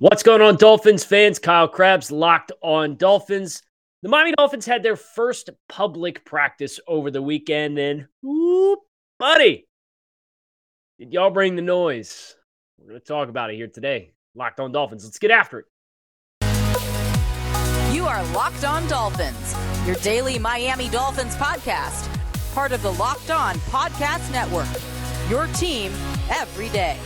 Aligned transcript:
What's 0.00 0.22
going 0.22 0.40
on, 0.40 0.56
Dolphins 0.56 1.04
fans? 1.04 1.38
Kyle 1.38 1.68
Crabbs 1.68 2.10
locked 2.10 2.52
on 2.62 2.96
Dolphins. 2.96 3.62
The 4.00 4.08
Miami 4.08 4.32
Dolphins 4.32 4.64
had 4.64 4.82
their 4.82 4.96
first 4.96 5.50
public 5.68 6.24
practice 6.24 6.80
over 6.88 7.10
the 7.10 7.20
weekend, 7.20 7.78
and 7.78 8.08
whoop, 8.22 8.78
buddy, 9.18 9.68
did 10.98 11.12
y'all 11.12 11.28
bring 11.28 11.54
the 11.54 11.60
noise? 11.60 12.34
We're 12.78 12.88
going 12.88 12.98
to 12.98 13.06
talk 13.06 13.28
about 13.28 13.50
it 13.50 13.56
here 13.56 13.66
today. 13.66 14.14
Locked 14.34 14.58
on 14.58 14.72
Dolphins. 14.72 15.04
Let's 15.04 15.18
get 15.18 15.30
after 15.30 15.58
it. 15.58 15.66
You 17.92 18.06
are 18.06 18.24
Locked 18.32 18.64
On 18.64 18.88
Dolphins, 18.88 19.54
your 19.86 19.96
daily 19.96 20.38
Miami 20.38 20.88
Dolphins 20.88 21.36
podcast, 21.36 22.08
part 22.54 22.72
of 22.72 22.80
the 22.80 22.92
Locked 22.94 23.30
On 23.30 23.56
Podcast 23.68 24.32
Network. 24.32 24.66
Your 25.28 25.46
team 25.48 25.92
every 26.30 26.70
day. 26.70 26.96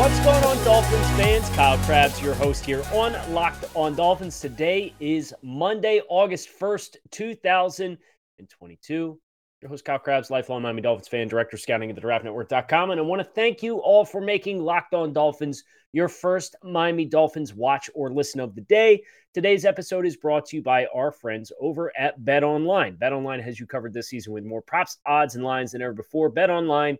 What's 0.00 0.18
going 0.20 0.42
on, 0.44 0.56
Dolphins 0.64 1.10
fans? 1.10 1.46
Kyle 1.50 1.76
Crabbs, 1.84 2.22
your 2.22 2.32
host 2.32 2.64
here 2.64 2.82
on 2.90 3.12
Locked 3.34 3.66
on 3.76 3.94
Dolphins. 3.94 4.40
Today 4.40 4.94
is 4.98 5.34
Monday, 5.42 6.00
August 6.08 6.48
1st, 6.58 6.96
2022. 7.10 9.20
Your 9.60 9.68
host, 9.68 9.84
Kyle 9.84 9.98
Crabbs, 9.98 10.30
lifelong 10.30 10.62
Miami 10.62 10.80
Dolphins 10.80 11.06
fan, 11.06 11.28
director 11.28 11.58
scouting 11.58 11.90
at 11.90 11.96
the 11.96 12.00
draftnetwork.com. 12.00 12.92
And 12.92 12.98
I 12.98 13.02
want 13.02 13.20
to 13.20 13.28
thank 13.28 13.62
you 13.62 13.76
all 13.80 14.06
for 14.06 14.22
making 14.22 14.62
Locked 14.62 14.94
on 14.94 15.12
Dolphins 15.12 15.64
your 15.92 16.08
first 16.08 16.56
Miami 16.64 17.04
Dolphins 17.04 17.52
watch 17.52 17.90
or 17.94 18.10
listen 18.10 18.40
of 18.40 18.54
the 18.54 18.62
day. 18.62 19.02
Today's 19.34 19.66
episode 19.66 20.06
is 20.06 20.16
brought 20.16 20.46
to 20.46 20.56
you 20.56 20.62
by 20.62 20.86
our 20.94 21.12
friends 21.12 21.52
over 21.60 21.92
at 21.94 22.24
Bet 22.24 22.42
Online. 22.42 22.96
Bet 22.96 23.12
Online 23.12 23.40
has 23.40 23.60
you 23.60 23.66
covered 23.66 23.92
this 23.92 24.08
season 24.08 24.32
with 24.32 24.44
more 24.44 24.62
props, 24.62 24.96
odds, 25.04 25.34
and 25.34 25.44
lines 25.44 25.72
than 25.72 25.82
ever 25.82 25.92
before. 25.92 26.30
Bet 26.30 26.48
Online, 26.48 26.96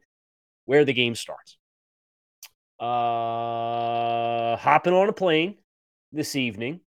where 0.66 0.84
the 0.84 0.92
game 0.92 1.14
starts 1.14 1.56
uh, 2.80 4.56
hopping 4.56 4.94
on 4.94 5.08
a 5.08 5.12
plane 5.12 5.58
this 6.12 6.34
evening 6.34 6.80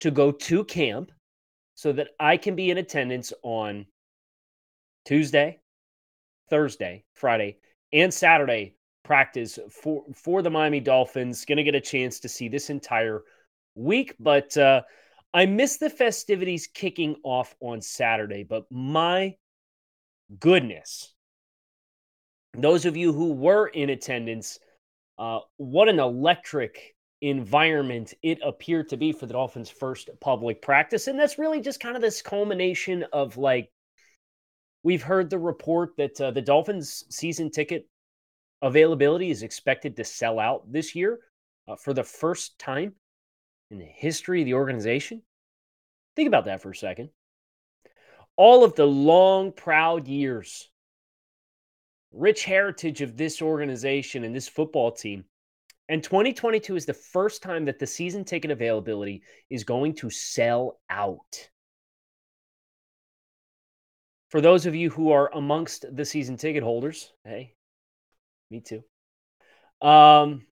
to 0.00 0.10
go 0.10 0.32
to 0.32 0.64
camp 0.64 1.12
so 1.76 1.92
that 1.92 2.08
I 2.18 2.36
can 2.36 2.56
be 2.56 2.70
in 2.70 2.78
attendance 2.78 3.32
on 3.42 3.86
Tuesday, 5.04 5.60
Thursday, 6.50 7.04
Friday, 7.14 7.58
and 7.92 8.12
Saturday 8.12 8.74
practice 9.04 9.58
for 9.70 10.04
for 10.14 10.42
the 10.42 10.50
Miami 10.50 10.80
Dolphins. 10.80 11.44
Going 11.44 11.58
to 11.58 11.64
get 11.64 11.74
a 11.74 11.80
chance 11.80 12.20
to 12.20 12.28
see 12.28 12.48
this 12.48 12.70
entire 12.70 13.22
week, 13.74 14.14
but 14.18 14.56
uh, 14.56 14.82
I 15.32 15.46
missed 15.46 15.80
the 15.80 15.90
festivities 15.90 16.66
kicking 16.66 17.16
off 17.22 17.54
on 17.60 17.80
Saturday. 17.80 18.42
But 18.42 18.64
my 18.70 19.36
goodness, 20.40 21.14
those 22.54 22.84
of 22.84 22.96
you 22.96 23.12
who 23.12 23.32
were 23.32 23.68
in 23.68 23.90
attendance 23.90 24.58
uh, 25.18 25.40
what 25.56 25.88
an 25.88 26.00
electric 26.00 26.94
environment 27.20 28.12
it 28.22 28.38
appeared 28.44 28.88
to 28.90 28.96
be 28.96 29.12
for 29.12 29.26
the 29.26 29.32
Dolphins' 29.32 29.70
first 29.70 30.10
public 30.20 30.60
practice. 30.60 31.06
And 31.06 31.18
that's 31.18 31.38
really 31.38 31.60
just 31.60 31.80
kind 31.80 31.96
of 31.96 32.02
this 32.02 32.20
culmination 32.20 33.04
of 33.12 33.36
like, 33.36 33.70
we've 34.82 35.02
heard 35.02 35.30
the 35.30 35.38
report 35.38 35.90
that 35.96 36.20
uh, 36.20 36.30
the 36.32 36.42
Dolphins' 36.42 37.04
season 37.08 37.50
ticket 37.50 37.88
availability 38.60 39.30
is 39.30 39.42
expected 39.42 39.96
to 39.96 40.04
sell 40.04 40.38
out 40.38 40.70
this 40.70 40.94
year 40.94 41.20
uh, 41.66 41.76
for 41.76 41.94
the 41.94 42.04
first 42.04 42.58
time 42.58 42.92
in 43.70 43.78
the 43.78 43.84
history 43.84 44.42
of 44.42 44.46
the 44.46 44.54
organization. 44.54 45.22
Think 46.16 46.28
about 46.28 46.44
that 46.44 46.60
for 46.60 46.70
a 46.70 46.76
second. 46.76 47.08
All 48.36 48.64
of 48.64 48.74
the 48.74 48.86
long, 48.86 49.52
proud 49.52 50.08
years 50.08 50.68
rich 52.14 52.44
heritage 52.44 53.00
of 53.00 53.16
this 53.16 53.42
organization 53.42 54.24
and 54.24 54.34
this 54.34 54.48
football 54.48 54.92
team. 54.92 55.24
And 55.88 56.02
2022 56.02 56.76
is 56.76 56.86
the 56.86 56.94
first 56.94 57.42
time 57.42 57.66
that 57.66 57.78
the 57.78 57.86
season 57.86 58.24
ticket 58.24 58.50
availability 58.50 59.22
is 59.50 59.64
going 59.64 59.94
to 59.96 60.08
sell 60.08 60.78
out. 60.88 61.50
For 64.30 64.40
those 64.40 64.66
of 64.66 64.74
you 64.74 64.90
who 64.90 65.10
are 65.12 65.30
amongst 65.34 65.84
the 65.94 66.04
season 66.04 66.36
ticket 66.36 66.62
holders, 66.62 67.12
hey, 67.24 67.54
me 68.50 68.60
too. 68.60 68.82
Um, 69.86 70.46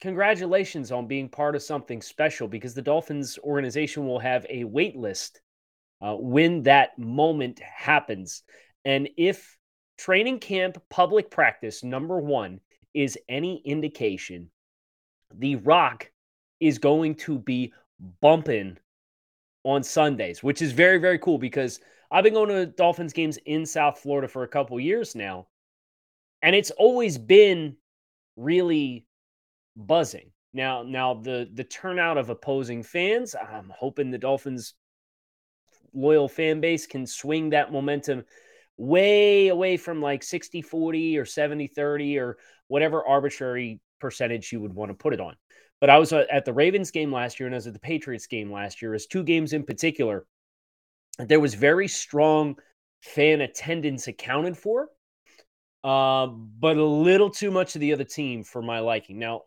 congratulations 0.00 0.92
on 0.92 1.08
being 1.08 1.28
part 1.28 1.56
of 1.56 1.62
something 1.62 2.00
special 2.00 2.46
because 2.46 2.74
the 2.74 2.82
Dolphins 2.82 3.38
organization 3.42 4.06
will 4.06 4.20
have 4.20 4.46
a 4.48 4.64
wait 4.64 4.96
list 4.96 5.40
uh, 6.00 6.14
when 6.14 6.62
that 6.62 6.98
moment 6.98 7.58
happens. 7.60 8.44
And 8.84 9.08
if 9.16 9.58
training 10.00 10.38
camp 10.38 10.82
public 10.88 11.30
practice 11.30 11.84
number 11.84 12.18
one 12.18 12.58
is 12.94 13.18
any 13.28 13.58
indication, 13.66 14.50
The 15.34 15.56
Rock 15.56 16.10
is 16.58 16.78
going 16.78 17.16
to 17.16 17.38
be 17.38 17.72
bumping 18.22 18.78
on 19.64 19.82
Sundays, 19.82 20.42
which 20.42 20.62
is 20.62 20.72
very, 20.72 20.96
very 20.96 21.18
cool 21.18 21.36
because 21.36 21.80
I've 22.10 22.24
been 22.24 22.32
going 22.32 22.48
to 22.48 22.66
Dolphins 22.66 23.12
games 23.12 23.38
in 23.44 23.66
South 23.66 23.98
Florida 23.98 24.26
for 24.26 24.42
a 24.42 24.48
couple 24.48 24.80
years 24.80 25.14
now. 25.14 25.46
And 26.42 26.56
it's 26.56 26.70
always 26.72 27.18
been 27.18 27.76
really 28.36 29.06
buzzing. 29.76 30.30
Now, 30.54 30.82
now 30.82 31.14
the 31.14 31.48
the 31.52 31.62
turnout 31.62 32.16
of 32.16 32.30
opposing 32.30 32.82
fans, 32.82 33.36
I'm 33.36 33.70
hoping 33.76 34.10
the 34.10 34.18
Dolphins 34.18 34.74
loyal 35.92 36.28
fan 36.28 36.60
base 36.60 36.86
can 36.86 37.06
swing 37.06 37.50
that 37.50 37.70
momentum 37.70 38.24
way 38.80 39.48
away 39.48 39.76
from 39.76 40.00
like 40.00 40.22
60 40.22 40.62
40 40.62 41.18
or 41.18 41.26
70 41.26 41.66
30 41.66 42.18
or 42.18 42.38
whatever 42.68 43.06
arbitrary 43.06 43.78
percentage 44.00 44.50
you 44.50 44.60
would 44.60 44.74
want 44.74 44.90
to 44.90 44.94
put 44.94 45.12
it 45.12 45.20
on. 45.20 45.36
But 45.80 45.90
I 45.90 45.98
was 45.98 46.14
uh, 46.14 46.24
at 46.32 46.46
the 46.46 46.52
Ravens 46.52 46.90
game 46.90 47.12
last 47.12 47.38
year 47.38 47.46
and 47.46 47.54
I 47.54 47.58
was 47.58 47.66
at 47.66 47.74
the 47.74 47.78
Patriots 47.78 48.26
game 48.26 48.50
last 48.50 48.80
year, 48.80 48.94
as 48.94 49.06
two 49.06 49.22
games 49.22 49.52
in 49.52 49.64
particular. 49.64 50.24
There 51.18 51.40
was 51.40 51.52
very 51.52 51.88
strong 51.88 52.56
fan 53.02 53.42
attendance 53.42 54.08
accounted 54.08 54.56
for, 54.56 54.88
uh, 55.84 56.26
but 56.26 56.78
a 56.78 56.84
little 56.84 57.28
too 57.28 57.50
much 57.50 57.74
of 57.74 57.82
the 57.82 57.92
other 57.92 58.04
team 58.04 58.42
for 58.42 58.62
my 58.62 58.80
liking. 58.80 59.18
Now, 59.18 59.42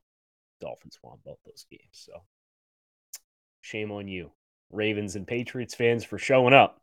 Dolphins 0.61 0.99
won 1.01 1.17
both 1.25 1.39
those 1.43 1.65
games, 1.71 1.81
so 1.91 2.13
shame 3.61 3.91
on 3.91 4.07
you, 4.07 4.31
Ravens 4.71 5.15
and 5.15 5.25
Patriots 5.25 5.73
fans, 5.73 6.03
for 6.03 6.19
showing 6.19 6.53
up. 6.53 6.79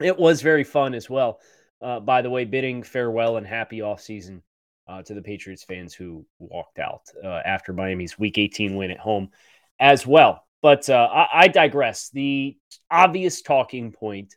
It 0.00 0.18
was 0.18 0.40
very 0.40 0.64
fun 0.64 0.94
as 0.94 1.10
well 1.10 1.40
uh, 1.80 2.00
by 2.00 2.22
the 2.22 2.30
way, 2.30 2.44
bidding 2.44 2.82
farewell 2.82 3.36
and 3.36 3.46
happy 3.46 3.78
offseason 3.78 4.42
uh, 4.88 5.02
to 5.02 5.14
the 5.14 5.22
Patriots 5.22 5.64
fans 5.64 5.94
who 5.94 6.24
walked 6.38 6.78
out 6.78 7.02
uh, 7.22 7.40
after 7.44 7.72
Miami's 7.72 8.18
Week 8.18 8.38
18 8.38 8.76
win 8.76 8.90
at 8.90 8.98
home 8.98 9.30
as 9.78 10.06
well. 10.06 10.44
But 10.60 10.88
uh, 10.88 11.08
I, 11.12 11.28
I, 11.32 11.48
digress. 11.48 12.10
The 12.10 12.56
obvious 12.90 13.42
talking 13.42 13.92
point 13.92 14.34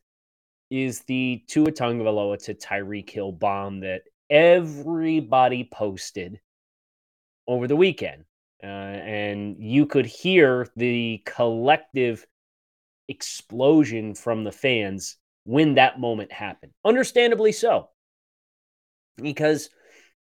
is 0.70 1.00
the 1.02 1.44
Tua 1.48 1.72
Tagovailoa 1.72 2.44
to 2.46 2.54
Tyreek 2.54 3.10
Hill 3.10 3.32
bomb 3.32 3.80
that 3.80 4.04
everybody 4.30 5.68
posted 5.72 6.40
over 7.48 7.68
the 7.68 7.76
weekend. 7.76 8.26
Uh, 8.64 8.68
and 8.68 9.56
you 9.60 9.88
could 9.88 10.06
hear 10.06 10.68
the 10.76 11.24
collective 11.26 12.26
explosion 13.08 14.14
from 14.14 14.44
the 14.44 14.52
fans 14.52 15.18
when 15.44 15.76
that 15.76 16.00
moment 16.00 16.32
happened. 16.32 16.72
Understandably 16.86 17.52
so. 17.52 17.90
Because 19.18 19.70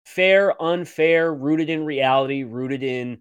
fair, 0.05 0.61
unfair, 0.61 1.33
rooted 1.33 1.69
in 1.69 1.85
reality, 1.85 2.43
rooted 2.43 2.83
in 2.83 3.19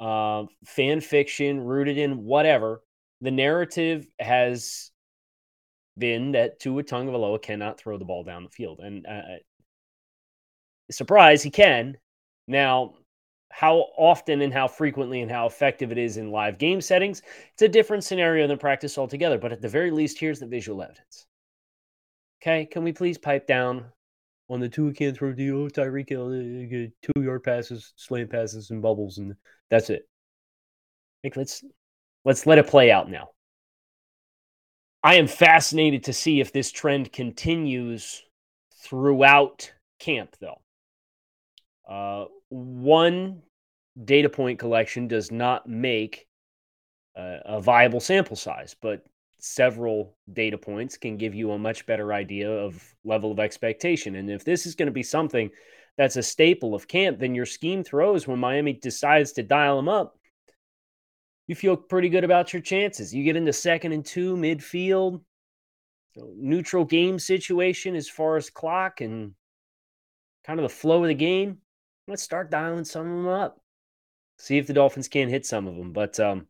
uh, 0.00 0.44
fan 0.64 1.00
fiction, 1.00 1.60
rooted 1.60 1.98
in 1.98 2.24
whatever, 2.24 2.82
the 3.20 3.30
narrative 3.30 4.06
has 4.18 4.90
been 5.98 6.32
that 6.32 6.58
Tua 6.58 6.82
Tagovailoa 6.82 7.40
cannot 7.40 7.78
throw 7.78 7.98
the 7.98 8.04
ball 8.04 8.24
down 8.24 8.44
the 8.44 8.50
field. 8.50 8.80
And 8.80 9.06
uh, 9.06 9.20
surprise, 10.90 11.42
he 11.42 11.50
can. 11.50 11.96
Now, 12.48 12.94
how 13.50 13.86
often 13.98 14.40
and 14.40 14.52
how 14.52 14.66
frequently 14.66 15.20
and 15.20 15.30
how 15.30 15.46
effective 15.46 15.92
it 15.92 15.98
is 15.98 16.16
in 16.16 16.30
live 16.30 16.58
game 16.58 16.80
settings, 16.80 17.22
it's 17.52 17.62
a 17.62 17.68
different 17.68 18.02
scenario 18.02 18.46
than 18.48 18.58
practice 18.58 18.96
altogether. 18.96 19.38
But 19.38 19.52
at 19.52 19.60
the 19.60 19.68
very 19.68 19.90
least, 19.90 20.18
here's 20.18 20.40
the 20.40 20.46
visual 20.46 20.82
evidence. 20.82 21.26
Okay, 22.42 22.66
can 22.66 22.82
we 22.82 22.92
please 22.92 23.18
pipe 23.18 23.46
down 23.46 23.84
on 24.50 24.58
the 24.58 24.68
two 24.68 24.92
throw 24.92 25.32
the 25.32 25.50
oh, 25.52 25.68
Tyreek 25.68 26.08
Hill, 26.08 26.26
uh, 26.26 26.90
two 27.00 27.22
yard 27.22 27.44
passes, 27.44 27.92
slant 27.94 28.30
passes, 28.30 28.70
and 28.70 28.82
bubbles, 28.82 29.18
and 29.18 29.36
that's 29.70 29.90
it. 29.90 30.08
Like 31.22 31.36
let's 31.36 31.62
let's 32.24 32.44
let 32.44 32.58
it 32.58 32.66
play 32.66 32.90
out 32.90 33.08
now. 33.08 33.28
I 35.04 35.14
am 35.14 35.28
fascinated 35.28 36.02
to 36.04 36.12
see 36.12 36.40
if 36.40 36.52
this 36.52 36.72
trend 36.72 37.12
continues 37.12 38.24
throughout 38.74 39.72
camp, 40.00 40.36
though. 40.40 40.60
Uh, 41.88 42.24
one 42.48 43.42
data 44.04 44.28
point 44.28 44.58
collection 44.58 45.06
does 45.06 45.30
not 45.30 45.68
make 45.68 46.26
uh, 47.16 47.38
a 47.44 47.60
viable 47.60 48.00
sample 48.00 48.36
size, 48.36 48.74
but 48.80 49.04
several 49.44 50.16
data 50.32 50.56
points 50.56 50.96
can 50.96 51.16
give 51.16 51.34
you 51.34 51.50
a 51.50 51.58
much 51.58 51.84
better 51.84 52.12
idea 52.12 52.48
of 52.48 52.80
level 53.04 53.32
of 53.32 53.40
expectation. 53.40 54.14
And 54.14 54.30
if 54.30 54.44
this 54.44 54.66
is 54.66 54.76
going 54.76 54.86
to 54.86 54.92
be 54.92 55.02
something 55.02 55.50
that's 55.98 56.16
a 56.16 56.22
staple 56.22 56.76
of 56.76 56.86
camp, 56.86 57.18
then 57.18 57.34
your 57.34 57.44
scheme 57.44 57.82
throws 57.82 58.28
when 58.28 58.38
Miami 58.38 58.74
decides 58.74 59.32
to 59.32 59.42
dial 59.42 59.76
them 59.76 59.88
up. 59.88 60.16
You 61.48 61.56
feel 61.56 61.76
pretty 61.76 62.08
good 62.08 62.22
about 62.22 62.52
your 62.52 62.62
chances. 62.62 63.12
You 63.12 63.24
get 63.24 63.34
into 63.34 63.52
second 63.52 63.90
and 63.90 64.04
two 64.06 64.36
midfield, 64.36 65.22
neutral 66.16 66.84
game 66.84 67.18
situation 67.18 67.96
as 67.96 68.08
far 68.08 68.36
as 68.36 68.48
clock 68.48 69.00
and 69.00 69.34
kind 70.46 70.60
of 70.60 70.62
the 70.62 70.74
flow 70.74 71.02
of 71.02 71.08
the 71.08 71.14
game. 71.14 71.58
Let's 72.06 72.22
start 72.22 72.52
dialing 72.52 72.84
some 72.84 73.10
of 73.10 73.16
them 73.16 73.28
up. 73.28 73.60
See 74.38 74.56
if 74.56 74.68
the 74.68 74.72
Dolphins 74.72 75.08
can 75.08 75.28
hit 75.28 75.44
some 75.44 75.66
of 75.66 75.74
them. 75.74 75.92
But 75.92 76.20
um, 76.20 76.46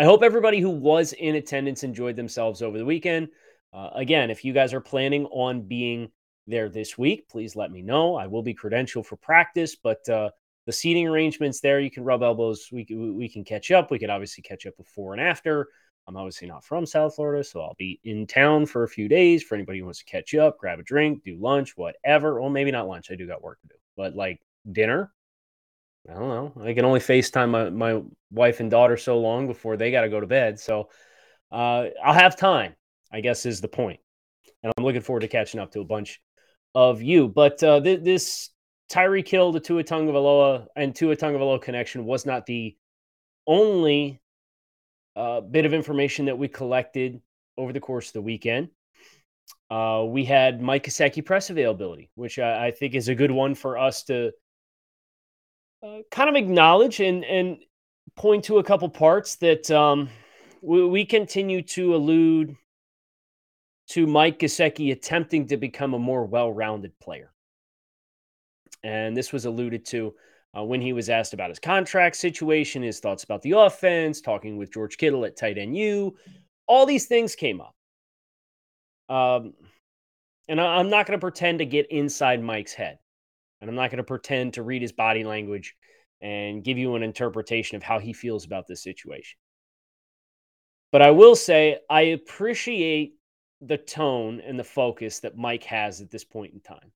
I 0.00 0.04
hope 0.04 0.22
everybody 0.22 0.60
who 0.60 0.70
was 0.70 1.12
in 1.12 1.34
attendance 1.34 1.82
enjoyed 1.82 2.16
themselves 2.16 2.62
over 2.62 2.78
the 2.78 2.86
weekend. 2.86 3.28
Uh, 3.70 3.90
again, 3.94 4.30
if 4.30 4.46
you 4.46 4.54
guys 4.54 4.72
are 4.72 4.80
planning 4.80 5.26
on 5.26 5.60
being 5.60 6.10
there 6.46 6.70
this 6.70 6.96
week, 6.96 7.28
please 7.28 7.54
let 7.54 7.70
me 7.70 7.82
know. 7.82 8.14
I 8.14 8.26
will 8.26 8.42
be 8.42 8.54
credentialed 8.54 9.04
for 9.04 9.16
practice, 9.16 9.76
but 9.76 10.08
uh, 10.08 10.30
the 10.64 10.72
seating 10.72 11.06
arrangements 11.06 11.60
there, 11.60 11.80
you 11.80 11.90
can 11.90 12.02
rub 12.02 12.22
elbows. 12.22 12.70
We, 12.72 12.86
we 13.14 13.28
can 13.28 13.44
catch 13.44 13.70
up. 13.70 13.90
We 13.90 13.98
could 13.98 14.08
obviously 14.08 14.40
catch 14.40 14.64
up 14.64 14.74
before 14.78 15.12
and 15.12 15.20
after. 15.20 15.68
I'm 16.08 16.16
obviously 16.16 16.48
not 16.48 16.64
from 16.64 16.86
South 16.86 17.14
Florida, 17.14 17.44
so 17.44 17.60
I'll 17.60 17.76
be 17.76 18.00
in 18.02 18.26
town 18.26 18.64
for 18.64 18.84
a 18.84 18.88
few 18.88 19.06
days 19.06 19.42
for 19.42 19.54
anybody 19.54 19.80
who 19.80 19.84
wants 19.84 19.98
to 19.98 20.06
catch 20.06 20.34
up, 20.34 20.56
grab 20.56 20.78
a 20.78 20.82
drink, 20.82 21.24
do 21.24 21.36
lunch, 21.38 21.76
whatever. 21.76 22.40
Well, 22.40 22.48
maybe 22.48 22.70
not 22.70 22.88
lunch. 22.88 23.10
I 23.10 23.16
do 23.16 23.26
got 23.26 23.42
work 23.42 23.60
to 23.60 23.68
do, 23.68 23.74
but 23.98 24.16
like 24.16 24.40
dinner, 24.72 25.12
I 26.08 26.14
don't 26.14 26.28
know. 26.28 26.62
I 26.62 26.72
can 26.72 26.84
only 26.84 27.00
FaceTime 27.00 27.50
my, 27.50 27.70
my 27.70 28.02
wife 28.30 28.60
and 28.60 28.70
daughter 28.70 28.96
so 28.96 29.18
long 29.18 29.46
before 29.46 29.76
they 29.76 29.90
got 29.90 30.02
to 30.02 30.08
go 30.08 30.20
to 30.20 30.26
bed. 30.26 30.58
So 30.58 30.88
uh, 31.52 31.86
I'll 32.02 32.14
have 32.14 32.36
time, 32.36 32.74
I 33.12 33.20
guess, 33.20 33.46
is 33.46 33.60
the 33.60 33.68
point. 33.68 34.00
And 34.62 34.72
I'm 34.76 34.84
looking 34.84 35.02
forward 35.02 35.20
to 35.20 35.28
catching 35.28 35.60
up 35.60 35.72
to 35.72 35.80
a 35.80 35.84
bunch 35.84 36.20
of 36.74 37.02
you. 37.02 37.28
But 37.28 37.62
uh, 37.62 37.80
th- 37.80 38.02
this 38.02 38.50
Tyreek 38.90 39.28
Hill, 39.28 39.52
the 39.52 39.60
Tua 39.60 39.84
Tagovailoa 39.84 40.66
and 40.74 40.94
Tua 40.94 41.16
Tagovailoa 41.16 41.60
connection 41.60 42.04
was 42.04 42.26
not 42.26 42.46
the 42.46 42.76
only 43.46 44.20
uh, 45.16 45.40
bit 45.40 45.66
of 45.66 45.74
information 45.74 46.26
that 46.26 46.38
we 46.38 46.48
collected 46.48 47.20
over 47.56 47.72
the 47.72 47.80
course 47.80 48.08
of 48.08 48.12
the 48.14 48.22
weekend. 48.22 48.68
Uh, 49.70 50.04
we 50.08 50.24
had 50.24 50.60
Mike 50.60 50.84
Gesicki 50.84 51.24
press 51.24 51.50
availability, 51.50 52.10
which 52.14 52.38
I, 52.38 52.68
I, 52.68 52.70
think 52.70 52.94
is 52.94 53.08
a 53.08 53.14
good 53.14 53.30
one 53.30 53.54
for 53.54 53.78
us 53.78 54.04
to 54.04 54.32
uh, 55.82 55.98
kind 56.10 56.28
of 56.28 56.36
acknowledge 56.36 57.00
and 57.00 57.24
and 57.24 57.58
point 58.16 58.44
to 58.44 58.58
a 58.58 58.64
couple 58.64 58.88
parts 58.88 59.36
that 59.36 59.70
um, 59.70 60.08
we, 60.60 60.86
we, 60.86 61.04
continue 61.04 61.62
to 61.62 61.94
allude 61.94 62.54
to 63.88 64.06
Mike 64.06 64.38
Gesicki 64.38 64.92
attempting 64.92 65.46
to 65.46 65.56
become 65.56 65.94
a 65.94 65.98
more 65.98 66.26
well-rounded 66.26 66.98
player, 67.00 67.32
and 68.82 69.16
this 69.16 69.32
was 69.32 69.46
alluded 69.46 69.86
to 69.86 70.14
uh, 70.56 70.64
when 70.64 70.80
he 70.80 70.92
was 70.92 71.08
asked 71.08 71.32
about 71.32 71.50
his 71.50 71.58
contract 71.58 72.16
situation, 72.16 72.82
his 72.82 73.00
thoughts 73.00 73.24
about 73.24 73.42
the 73.42 73.52
offense, 73.52 74.20
talking 74.20 74.56
with 74.56 74.72
George 74.72 74.96
Kittle 74.96 75.24
at 75.24 75.36
tight 75.36 75.58
end 75.58 75.76
U. 75.76 76.16
All 76.66 76.86
these 76.86 77.06
things 77.06 77.34
came 77.34 77.60
up. 77.60 77.74
Um, 79.08 79.54
and 80.48 80.60
I, 80.60 80.78
I'm 80.78 80.90
not 80.90 81.06
going 81.06 81.18
to 81.18 81.20
pretend 81.20 81.60
to 81.60 81.66
get 81.66 81.90
inside 81.90 82.42
Mike's 82.42 82.74
head. 82.74 82.98
And 83.60 83.68
I'm 83.68 83.76
not 83.76 83.90
going 83.90 83.98
to 83.98 84.04
pretend 84.04 84.54
to 84.54 84.62
read 84.62 84.82
his 84.82 84.92
body 84.92 85.24
language 85.24 85.76
and 86.20 86.64
give 86.64 86.78
you 86.78 86.94
an 86.96 87.02
interpretation 87.02 87.76
of 87.76 87.82
how 87.82 87.98
he 87.98 88.12
feels 88.12 88.44
about 88.44 88.66
this 88.66 88.82
situation. 88.82 89.38
But 90.92 91.02
I 91.02 91.10
will 91.10 91.36
say, 91.36 91.78
I 91.88 92.02
appreciate 92.02 93.14
the 93.60 93.78
tone 93.78 94.40
and 94.40 94.58
the 94.58 94.64
focus 94.64 95.20
that 95.20 95.36
Mike 95.36 95.64
has 95.64 96.00
at 96.00 96.10
this 96.10 96.24
point 96.24 96.54
in 96.54 96.60
time 96.60 96.92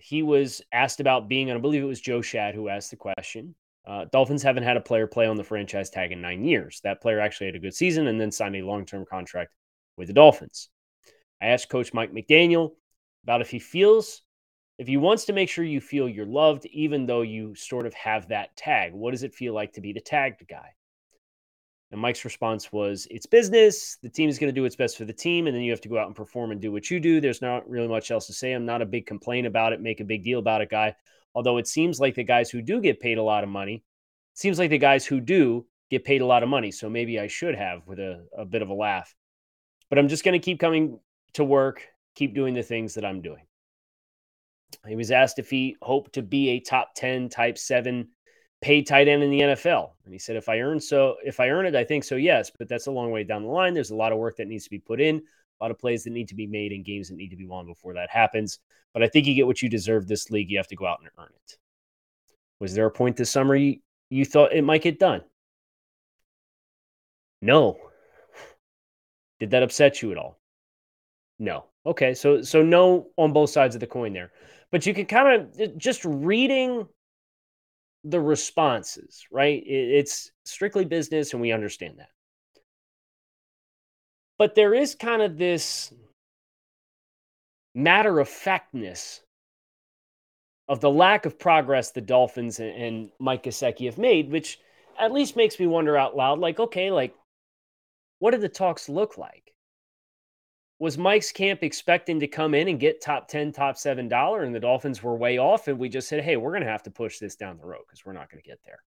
he 0.00 0.22
was 0.22 0.62
asked 0.72 1.00
about 1.00 1.28
being, 1.28 1.50
and 1.50 1.58
I 1.58 1.60
believe 1.60 1.82
it 1.82 1.86
was 1.86 2.00
Joe 2.00 2.22
Shad 2.22 2.54
who 2.54 2.68
asked 2.68 2.90
the 2.90 2.96
question. 2.96 3.54
Uh, 3.86 4.04
Dolphins 4.12 4.42
haven't 4.42 4.64
had 4.64 4.76
a 4.76 4.82
player 4.82 5.06
play 5.06 5.26
on 5.26 5.36
the 5.36 5.44
franchise 5.44 5.90
tag 5.90 6.12
in 6.12 6.20
nine 6.20 6.44
years. 6.44 6.80
That 6.84 7.00
player 7.00 7.20
actually 7.20 7.46
had 7.46 7.56
a 7.56 7.60
good 7.60 7.74
season 7.74 8.06
and 8.06 8.20
then 8.20 8.30
signed 8.30 8.56
a 8.56 8.62
long 8.62 8.84
term 8.84 9.04
contract 9.08 9.52
with 9.96 10.08
the 10.08 10.14
Dolphins. 10.14 10.68
I 11.40 11.46
asked 11.48 11.68
Coach 11.68 11.92
Mike 11.92 12.12
McDaniel 12.12 12.72
about 13.24 13.40
if 13.40 13.50
he 13.50 13.58
feels, 13.58 14.22
if 14.78 14.86
he 14.86 14.96
wants 14.96 15.24
to 15.24 15.32
make 15.32 15.48
sure 15.48 15.64
you 15.64 15.80
feel 15.80 16.08
you're 16.08 16.24
loved, 16.24 16.64
even 16.66 17.04
though 17.04 17.22
you 17.22 17.54
sort 17.56 17.86
of 17.86 17.94
have 17.94 18.28
that 18.28 18.56
tag. 18.56 18.92
What 18.94 19.10
does 19.10 19.24
it 19.24 19.34
feel 19.34 19.52
like 19.52 19.72
to 19.72 19.80
be 19.80 19.92
the 19.92 20.00
tagged 20.00 20.46
guy? 20.48 20.74
And 21.90 22.00
Mike's 22.00 22.24
response 22.24 22.70
was, 22.70 23.08
It's 23.10 23.26
business. 23.26 23.96
The 24.02 24.08
team 24.08 24.28
is 24.28 24.38
going 24.38 24.48
to 24.48 24.54
do 24.54 24.62
what's 24.62 24.76
best 24.76 24.96
for 24.96 25.04
the 25.04 25.12
team. 25.12 25.46
And 25.46 25.56
then 25.56 25.62
you 25.62 25.72
have 25.72 25.80
to 25.80 25.88
go 25.88 25.98
out 25.98 26.06
and 26.06 26.14
perform 26.14 26.52
and 26.52 26.60
do 26.60 26.70
what 26.70 26.90
you 26.90 27.00
do. 27.00 27.20
There's 27.20 27.42
not 27.42 27.68
really 27.68 27.88
much 27.88 28.10
else 28.10 28.26
to 28.26 28.32
say. 28.32 28.52
I'm 28.52 28.66
not 28.66 28.82
a 28.82 28.86
big 28.86 29.06
complaint 29.06 29.46
about 29.46 29.72
it, 29.72 29.80
make 29.80 30.00
a 30.00 30.04
big 30.04 30.22
deal 30.22 30.38
about 30.38 30.60
it 30.60 30.70
guy. 30.70 30.94
Although 31.34 31.58
it 31.58 31.66
seems 31.66 31.98
like 31.98 32.14
the 32.14 32.24
guys 32.24 32.50
who 32.50 32.62
do 32.62 32.80
get 32.80 33.00
paid 33.00 33.18
a 33.18 33.22
lot 33.22 33.42
of 33.42 33.50
money, 33.50 33.82
seems 34.34 34.58
like 34.58 34.70
the 34.70 34.78
guys 34.78 35.04
who 35.06 35.20
do 35.20 35.66
get 35.90 36.04
paid 36.04 36.20
a 36.20 36.26
lot 36.26 36.42
of 36.42 36.48
money. 36.48 36.70
So 36.70 36.88
maybe 36.88 37.18
I 37.18 37.26
should 37.26 37.56
have 37.56 37.86
with 37.86 37.98
a, 37.98 38.26
a 38.36 38.44
bit 38.44 38.62
of 38.62 38.68
a 38.68 38.74
laugh. 38.74 39.14
But 39.88 39.98
I'm 39.98 40.08
just 40.08 40.24
going 40.24 40.38
to 40.38 40.44
keep 40.44 40.60
coming 40.60 41.00
to 41.34 41.44
work, 41.44 41.86
keep 42.14 42.34
doing 42.34 42.54
the 42.54 42.62
things 42.62 42.94
that 42.94 43.04
I'm 43.04 43.22
doing. 43.22 43.47
He 44.86 44.96
was 44.96 45.10
asked 45.10 45.38
if 45.38 45.50
he 45.50 45.76
hoped 45.82 46.14
to 46.14 46.22
be 46.22 46.50
a 46.50 46.60
top 46.60 46.94
10, 46.94 47.28
type 47.28 47.58
7 47.58 48.08
paid 48.60 48.86
tight 48.86 49.08
end 49.08 49.22
in 49.22 49.30
the 49.30 49.40
NFL. 49.40 49.90
And 50.04 50.12
he 50.12 50.18
said, 50.18 50.36
if 50.36 50.48
I 50.48 50.60
earn 50.60 50.80
so, 50.80 51.16
if 51.24 51.40
I 51.40 51.48
earn 51.48 51.66
it, 51.66 51.76
I 51.76 51.84
think 51.84 52.04
so, 52.04 52.16
yes. 52.16 52.50
But 52.56 52.68
that's 52.68 52.86
a 52.86 52.90
long 52.90 53.10
way 53.10 53.24
down 53.24 53.42
the 53.42 53.48
line. 53.48 53.74
There's 53.74 53.90
a 53.90 53.96
lot 53.96 54.12
of 54.12 54.18
work 54.18 54.36
that 54.36 54.48
needs 54.48 54.64
to 54.64 54.70
be 54.70 54.78
put 54.78 55.00
in, 55.00 55.16
a 55.16 55.64
lot 55.64 55.70
of 55.70 55.78
plays 55.78 56.04
that 56.04 56.10
need 56.10 56.28
to 56.28 56.34
be 56.34 56.46
made, 56.46 56.72
and 56.72 56.84
games 56.84 57.08
that 57.08 57.16
need 57.16 57.30
to 57.30 57.36
be 57.36 57.46
won 57.46 57.66
before 57.66 57.94
that 57.94 58.10
happens. 58.10 58.58
But 58.94 59.02
I 59.02 59.08
think 59.08 59.26
you 59.26 59.34
get 59.34 59.46
what 59.46 59.62
you 59.62 59.68
deserve 59.68 60.08
this 60.08 60.30
league. 60.30 60.50
You 60.50 60.58
have 60.58 60.68
to 60.68 60.76
go 60.76 60.86
out 60.86 60.98
and 61.00 61.10
earn 61.18 61.30
it. 61.34 61.56
Was 62.60 62.74
there 62.74 62.86
a 62.86 62.90
point 62.90 63.16
this 63.16 63.30
summer 63.30 63.54
you, 63.54 63.76
you 64.10 64.24
thought 64.24 64.52
it 64.52 64.62
might 64.62 64.82
get 64.82 64.98
done? 64.98 65.22
No. 67.40 67.78
Did 69.38 69.50
that 69.50 69.62
upset 69.62 70.02
you 70.02 70.10
at 70.10 70.18
all? 70.18 70.40
No. 71.38 71.66
Okay, 71.86 72.12
so 72.14 72.42
so 72.42 72.62
no 72.62 73.08
on 73.16 73.32
both 73.32 73.50
sides 73.50 73.76
of 73.76 73.80
the 73.80 73.86
coin 73.86 74.12
there. 74.12 74.32
But 74.70 74.84
you 74.86 74.94
can 74.94 75.06
kind 75.06 75.50
of 75.60 75.78
just 75.78 76.04
reading 76.04 76.86
the 78.04 78.20
responses, 78.20 79.26
right? 79.30 79.62
It's 79.66 80.30
strictly 80.44 80.84
business, 80.84 81.32
and 81.32 81.40
we 81.40 81.52
understand 81.52 81.98
that. 81.98 82.10
But 84.38 84.54
there 84.54 84.74
is 84.74 84.94
kind 84.94 85.22
of 85.22 85.36
this 85.36 85.92
matter 87.74 88.20
of 88.20 88.28
factness 88.28 89.20
of 90.68 90.80
the 90.80 90.90
lack 90.90 91.24
of 91.26 91.38
progress 91.38 91.90
the 91.90 92.00
Dolphins 92.00 92.60
and 92.60 93.10
Mike 93.18 93.44
Gesicki 93.44 93.86
have 93.86 93.98
made, 93.98 94.30
which 94.30 94.60
at 94.98 95.12
least 95.12 95.34
makes 95.34 95.58
me 95.58 95.66
wonder 95.66 95.96
out 95.96 96.14
loud 96.14 96.40
like, 96.40 96.60
okay, 96.60 96.90
like, 96.90 97.14
what 98.18 98.32
did 98.32 98.42
the 98.42 98.48
talks 98.48 98.88
look 98.88 99.16
like? 99.16 99.47
Was 100.78 100.96
Mike's 100.96 101.32
camp 101.32 101.62
expecting 101.62 102.20
to 102.20 102.28
come 102.28 102.54
in 102.54 102.68
and 102.68 102.78
get 102.78 103.00
top 103.00 103.26
10, 103.28 103.52
top 103.52 103.76
seven 103.76 104.08
dollar, 104.08 104.44
and 104.44 104.54
the 104.54 104.60
Dolphins 104.60 105.02
were 105.02 105.16
way 105.16 105.38
off. 105.38 105.66
And 105.66 105.78
we 105.78 105.88
just 105.88 106.08
said, 106.08 106.22
hey, 106.22 106.36
we're 106.36 106.52
going 106.52 106.62
to 106.62 106.68
have 106.68 106.84
to 106.84 106.90
push 106.90 107.18
this 107.18 107.34
down 107.34 107.58
the 107.58 107.66
road 107.66 107.82
because 107.86 108.06
we're 108.06 108.12
not 108.12 108.30
going 108.30 108.42
to 108.42 108.48
get 108.48 108.60
there. 108.64 108.78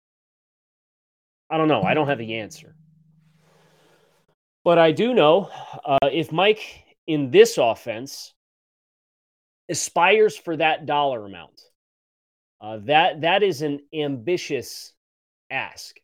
I 1.50 1.56
don't 1.56 1.68
know. 1.68 1.82
I 1.82 1.94
don't 1.94 2.06
have 2.06 2.18
the 2.18 2.36
answer. 2.36 2.76
But 4.62 4.78
I 4.78 4.92
do 4.92 5.14
know 5.14 5.50
uh, 5.84 5.98
if 6.12 6.30
Mike 6.30 6.84
in 7.06 7.30
this 7.30 7.58
offense 7.58 8.34
aspires 9.68 10.36
for 10.36 10.56
that 10.56 10.86
dollar 10.86 11.26
amount, 11.26 11.60
uh, 12.60 12.78
that 12.84 13.22
that 13.22 13.42
is 13.42 13.62
an 13.62 13.80
ambitious 13.94 14.92
ask, 15.50 15.96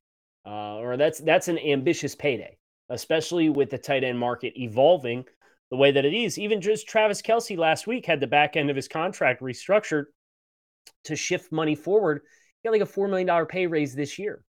uh, 0.46 0.76
or 0.78 0.96
that's 0.96 1.18
that's 1.20 1.48
an 1.48 1.58
ambitious 1.58 2.14
payday, 2.14 2.56
especially 2.88 3.50
with 3.50 3.68
the 3.68 3.78
tight 3.78 4.04
end 4.04 4.18
market 4.18 4.54
evolving 4.56 5.24
the 5.70 5.76
way 5.76 5.90
that 5.90 6.04
it 6.04 6.14
is. 6.14 6.38
Even 6.38 6.60
just 6.60 6.88
Travis 6.88 7.22
Kelce 7.22 7.58
last 7.58 7.86
week 7.86 8.06
had 8.06 8.20
the 8.20 8.26
back 8.26 8.56
end 8.56 8.70
of 8.70 8.76
his 8.76 8.88
contract 8.88 9.42
restructured 9.42 10.04
to 11.04 11.16
shift 11.16 11.52
money 11.52 11.74
forward. 11.74 12.22
He 12.62 12.68
got 12.68 12.72
like 12.72 12.88
a 12.88 12.92
$4 12.92 13.08
million 13.08 13.46
pay 13.46 13.66
raise 13.66 13.94
this 13.94 14.18
year. 14.18 14.44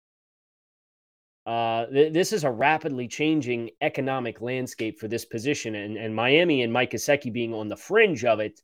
Uh, 1.45 1.87
th- 1.87 2.13
this 2.13 2.33
is 2.33 2.45
a 2.45 2.51
rapidly 2.51 3.09
changing 3.09 3.71
economic 3.81 4.41
landscape 4.41 4.99
for 5.01 5.09
this 5.09 5.25
position, 5.25 5.75
and, 5.75 5.97
and 5.97 6.15
Miami 6.15 6.63
and 6.63 6.73
Mike 6.73 6.93
Gesicki 6.93 7.33
being 7.33 7.53
on 7.53 7.69
the 7.69 7.77
fringe 7.77 8.25
of 8.25 8.39
it 8.39 8.61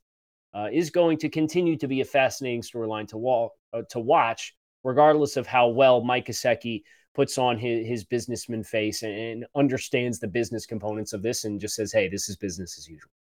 uh, 0.53 0.69
is 0.71 0.89
going 0.89 1.17
to 1.17 1.29
continue 1.29 1.77
to 1.77 1.87
be 1.87 2.01
a 2.01 2.05
fascinating 2.05 2.61
storyline 2.61 3.07
to, 3.09 3.49
uh, 3.77 3.81
to 3.89 3.99
watch, 3.99 4.55
regardless 4.83 5.35
of 5.35 5.45
how 5.45 5.67
well 5.67 6.01
Mike 6.01 6.27
Gesicki 6.27 6.83
puts 7.19 7.37
on 7.37 7.57
his, 7.57 7.85
his 7.85 8.05
businessman 8.05 8.63
face 8.63 9.03
and, 9.03 9.13
and 9.13 9.45
understands 9.53 10.19
the 10.19 10.27
business 10.27 10.65
components 10.65 11.11
of 11.11 11.21
this 11.21 11.43
and 11.43 11.59
just 11.59 11.75
says, 11.75 11.91
hey, 11.91 12.07
this 12.07 12.29
is 12.29 12.37
business 12.37 12.77
as 12.77 12.87
usual. 12.87 13.11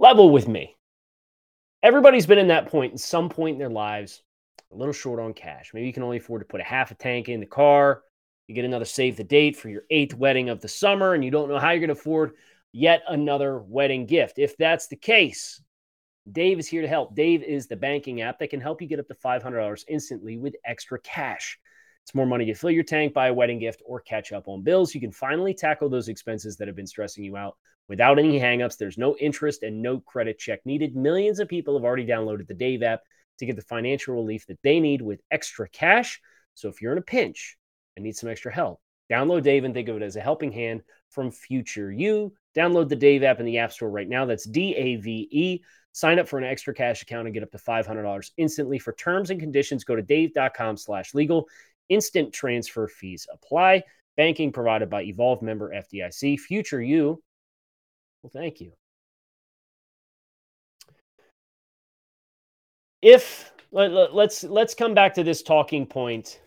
Level 0.00 0.30
with 0.30 0.48
me. 0.48 0.74
Everybody's 1.84 2.26
been 2.26 2.40
in 2.40 2.48
that 2.48 2.66
point 2.66 2.90
in 2.90 2.98
some 2.98 3.28
point 3.28 3.52
in 3.52 3.60
their 3.60 3.70
lives, 3.70 4.24
a 4.72 4.76
little 4.76 4.92
short 4.92 5.20
on 5.20 5.32
cash. 5.32 5.70
Maybe 5.72 5.86
you 5.86 5.92
can 5.92 6.02
only 6.02 6.16
afford 6.16 6.40
to 6.40 6.44
put 6.44 6.60
a 6.60 6.64
half 6.64 6.90
a 6.90 6.96
tank 6.96 7.28
in 7.28 7.38
the 7.38 7.46
car. 7.46 8.02
You 8.48 8.56
get 8.56 8.64
another 8.64 8.84
save 8.84 9.16
the 9.16 9.22
date 9.22 9.56
for 9.56 9.68
your 9.68 9.82
eighth 9.90 10.14
wedding 10.14 10.48
of 10.48 10.60
the 10.60 10.66
summer, 10.66 11.14
and 11.14 11.24
you 11.24 11.30
don't 11.30 11.48
know 11.48 11.60
how 11.60 11.70
you're 11.70 11.86
going 11.86 11.86
to 11.86 11.92
afford 11.92 12.32
yet 12.72 13.04
another 13.06 13.60
wedding 13.60 14.06
gift. 14.06 14.40
If 14.40 14.56
that's 14.56 14.88
the 14.88 14.96
case, 14.96 15.62
Dave 16.32 16.58
is 16.58 16.66
here 16.66 16.82
to 16.82 16.88
help. 16.88 17.14
Dave 17.14 17.44
is 17.44 17.68
the 17.68 17.76
banking 17.76 18.22
app 18.22 18.40
that 18.40 18.50
can 18.50 18.60
help 18.60 18.82
you 18.82 18.88
get 18.88 18.98
up 18.98 19.06
to 19.06 19.14
$500 19.14 19.84
instantly 19.86 20.36
with 20.36 20.56
extra 20.64 20.98
cash. 20.98 21.60
It's 22.04 22.14
more 22.14 22.26
money 22.26 22.44
to 22.46 22.54
fill 22.54 22.70
your 22.70 22.84
tank, 22.84 23.14
buy 23.14 23.28
a 23.28 23.34
wedding 23.34 23.58
gift, 23.58 23.82
or 23.86 24.00
catch 24.00 24.32
up 24.32 24.46
on 24.46 24.62
bills. 24.62 24.94
You 24.94 25.00
can 25.00 25.10
finally 25.10 25.54
tackle 25.54 25.88
those 25.88 26.08
expenses 26.08 26.56
that 26.58 26.68
have 26.68 26.76
been 26.76 26.86
stressing 26.86 27.24
you 27.24 27.36
out 27.36 27.56
without 27.88 28.18
any 28.18 28.38
hangups. 28.38 28.76
There's 28.76 28.98
no 28.98 29.16
interest 29.16 29.62
and 29.62 29.80
no 29.80 30.00
credit 30.00 30.38
check 30.38 30.60
needed. 30.66 30.94
Millions 30.94 31.40
of 31.40 31.48
people 31.48 31.74
have 31.74 31.84
already 31.84 32.06
downloaded 32.06 32.46
the 32.46 32.54
Dave 32.54 32.82
app 32.82 33.00
to 33.38 33.46
get 33.46 33.56
the 33.56 33.62
financial 33.62 34.14
relief 34.14 34.46
that 34.46 34.58
they 34.62 34.80
need 34.80 35.00
with 35.00 35.22
extra 35.30 35.66
cash. 35.68 36.20
So 36.52 36.68
if 36.68 36.82
you're 36.82 36.92
in 36.92 36.98
a 36.98 37.02
pinch 37.02 37.56
and 37.96 38.04
need 38.04 38.16
some 38.16 38.28
extra 38.28 38.52
help, 38.52 38.80
download 39.10 39.42
Dave 39.42 39.64
and 39.64 39.72
think 39.72 39.88
of 39.88 39.96
it 39.96 40.02
as 40.02 40.16
a 40.16 40.20
helping 40.20 40.52
hand 40.52 40.82
from 41.08 41.30
future 41.30 41.90
you. 41.90 42.34
Download 42.54 42.88
the 42.88 42.96
Dave 42.96 43.22
app 43.22 43.40
in 43.40 43.46
the 43.46 43.58
App 43.58 43.72
Store 43.72 43.90
right 43.90 44.08
now. 44.08 44.26
That's 44.26 44.44
D 44.44 44.74
A 44.76 44.96
V 44.96 45.28
E. 45.30 45.60
Sign 45.92 46.18
up 46.18 46.28
for 46.28 46.38
an 46.38 46.44
extra 46.44 46.74
cash 46.74 47.02
account 47.02 47.28
and 47.28 47.34
get 47.34 47.44
up 47.44 47.52
to 47.52 47.58
$500 47.58 48.30
instantly. 48.36 48.80
For 48.80 48.92
terms 48.94 49.30
and 49.30 49.38
conditions, 49.38 49.84
go 49.84 49.94
to 49.94 50.02
dave.com 50.02 50.76
slash 50.76 51.14
legal. 51.14 51.48
Instant 51.88 52.32
transfer 52.32 52.88
fees 52.88 53.26
apply. 53.32 53.82
Banking 54.16 54.52
provided 54.52 54.88
by 54.88 55.02
Evolve 55.02 55.42
member 55.42 55.74
FDIC. 55.74 56.40
Future 56.40 56.82
you. 56.82 57.22
Well, 58.22 58.30
thank 58.32 58.60
you. 58.60 58.72
If 63.02 63.52
let, 63.70 63.92
let, 63.92 64.14
let's 64.14 64.44
let's 64.44 64.74
come 64.74 64.94
back 64.94 65.14
to 65.14 65.24
this 65.24 65.42
talking 65.42 65.84
point 65.84 66.40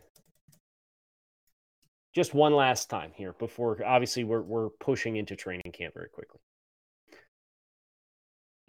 just 2.16 2.34
one 2.34 2.56
last 2.56 2.90
time 2.90 3.12
here 3.14 3.34
before 3.34 3.78
obviously 3.86 4.24
we're 4.24 4.42
we're 4.42 4.70
pushing 4.80 5.18
into 5.18 5.36
training 5.36 5.72
camp 5.72 5.94
very 5.94 6.10
quickly. 6.10 6.40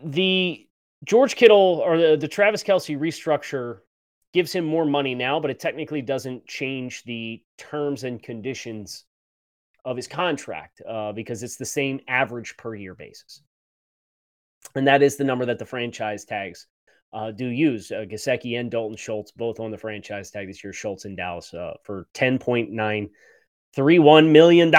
The 0.04 0.68
George 1.04 1.34
Kittle 1.34 1.80
or 1.82 1.96
the, 1.96 2.16
the 2.16 2.28
Travis 2.28 2.62
Kelce 2.62 2.98
restructure 2.98 3.78
gives 4.32 4.52
him 4.52 4.64
more 4.64 4.84
money 4.84 5.14
now, 5.14 5.40
but 5.40 5.50
it 5.50 5.60
technically 5.60 6.02
doesn't 6.02 6.46
change 6.46 7.02
the 7.04 7.42
terms 7.56 8.04
and 8.04 8.22
conditions 8.22 9.04
of 9.84 9.96
his 9.96 10.06
contract 10.06 10.80
uh, 10.88 11.12
because 11.12 11.42
it's 11.42 11.56
the 11.56 11.64
same 11.64 12.00
average 12.08 12.56
per 12.56 12.74
year 12.74 12.94
basis. 12.94 13.42
And 14.74 14.86
that 14.86 15.02
is 15.02 15.16
the 15.16 15.24
number 15.24 15.46
that 15.46 15.58
the 15.58 15.64
franchise 15.64 16.24
tags 16.24 16.66
uh, 17.12 17.30
do 17.30 17.46
use. 17.46 17.90
Uh, 17.90 18.04
Gesicki 18.08 18.60
and 18.60 18.70
Dalton 18.70 18.96
Schultz 18.96 19.32
both 19.32 19.60
on 19.60 19.70
the 19.70 19.78
franchise 19.78 20.30
tag 20.30 20.46
this 20.46 20.62
year. 20.62 20.74
Schultz 20.74 21.06
in 21.06 21.16
Dallas 21.16 21.54
uh, 21.54 21.74
for 21.84 22.06
$10.931 22.14 24.30
million. 24.30 24.74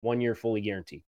One 0.00 0.20
year 0.20 0.34
fully 0.34 0.62
guaranteed. 0.62 1.02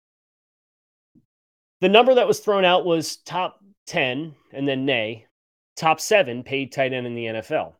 The 1.81 1.89
number 1.91 2.15
that 2.15 2.29
was 2.29 2.41
thrown 2.41 2.65
out 2.65 2.87
was 2.87 3.19
top 3.19 3.61
10 3.87 4.35
and 4.53 4.67
then 4.67 4.87
nay 4.87 5.27
top 5.77 6.01
seven 6.01 6.43
paid 6.43 6.73
tight 6.73 6.93
end 6.93 7.07
in 7.07 7.15
the 7.15 7.27
NFL. 7.27 7.75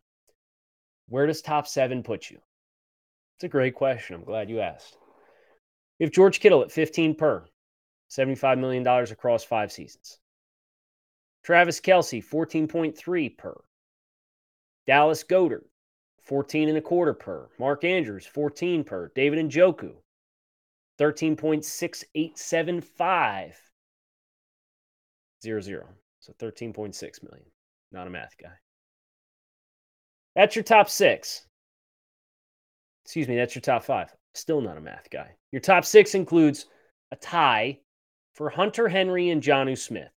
Where 1.07 1.27
does 1.27 1.41
top 1.41 1.67
seven 1.67 2.03
put 2.03 2.29
you? 2.29 2.39
It's 3.37 3.43
a 3.43 3.49
great 3.49 3.75
question. 3.75 4.15
I'm 4.15 4.23
glad 4.23 4.49
you 4.49 4.61
asked. 4.61 4.95
We 5.99 6.05
have 6.05 6.13
George 6.13 6.39
Kittle 6.39 6.61
at 6.61 6.71
15 6.71 7.15
per, 7.15 7.45
$75 8.09 8.59
million 8.59 8.87
across 8.87 9.43
five 9.43 9.71
seasons. 9.71 10.19
Travis 11.43 11.79
Kelce, 11.79 12.23
14.3 12.23 13.37
per. 13.37 13.55
Dallas 14.87 15.23
Goedert, 15.23 15.65
14 16.23 16.69
and 16.69 16.77
a 16.77 16.81
quarter 16.81 17.13
per. 17.13 17.49
Mark 17.59 17.83
Andrews, 17.83 18.25
14 18.25 18.83
per. 18.83 19.11
David 19.15 19.39
and 19.39 19.51
Njoku, 19.51 19.93
13.6875. 20.99 23.53
Zero 25.43 25.61
zero. 25.61 25.87
So 26.19 26.33
13.6 26.33 27.23
million. 27.23 27.45
Not 27.95 28.07
a 28.07 28.09
math 28.09 28.35
guy. 28.37 28.51
That's 30.35 30.53
your 30.53 30.63
top 30.63 30.89
six. 30.89 31.47
Excuse 33.05 33.29
me, 33.29 33.37
that's 33.37 33.55
your 33.55 33.61
top 33.61 33.85
five. 33.85 34.13
Still 34.33 34.59
not 34.59 34.77
a 34.77 34.81
math 34.81 35.09
guy. 35.09 35.31
Your 35.53 35.61
top 35.61 35.85
six 35.85 36.13
includes 36.13 36.65
a 37.13 37.15
tie 37.15 37.79
for 38.33 38.49
Hunter 38.49 38.89
Henry 38.89 39.29
and 39.29 39.41
Jonnu 39.41 39.77
Smith, 39.77 40.11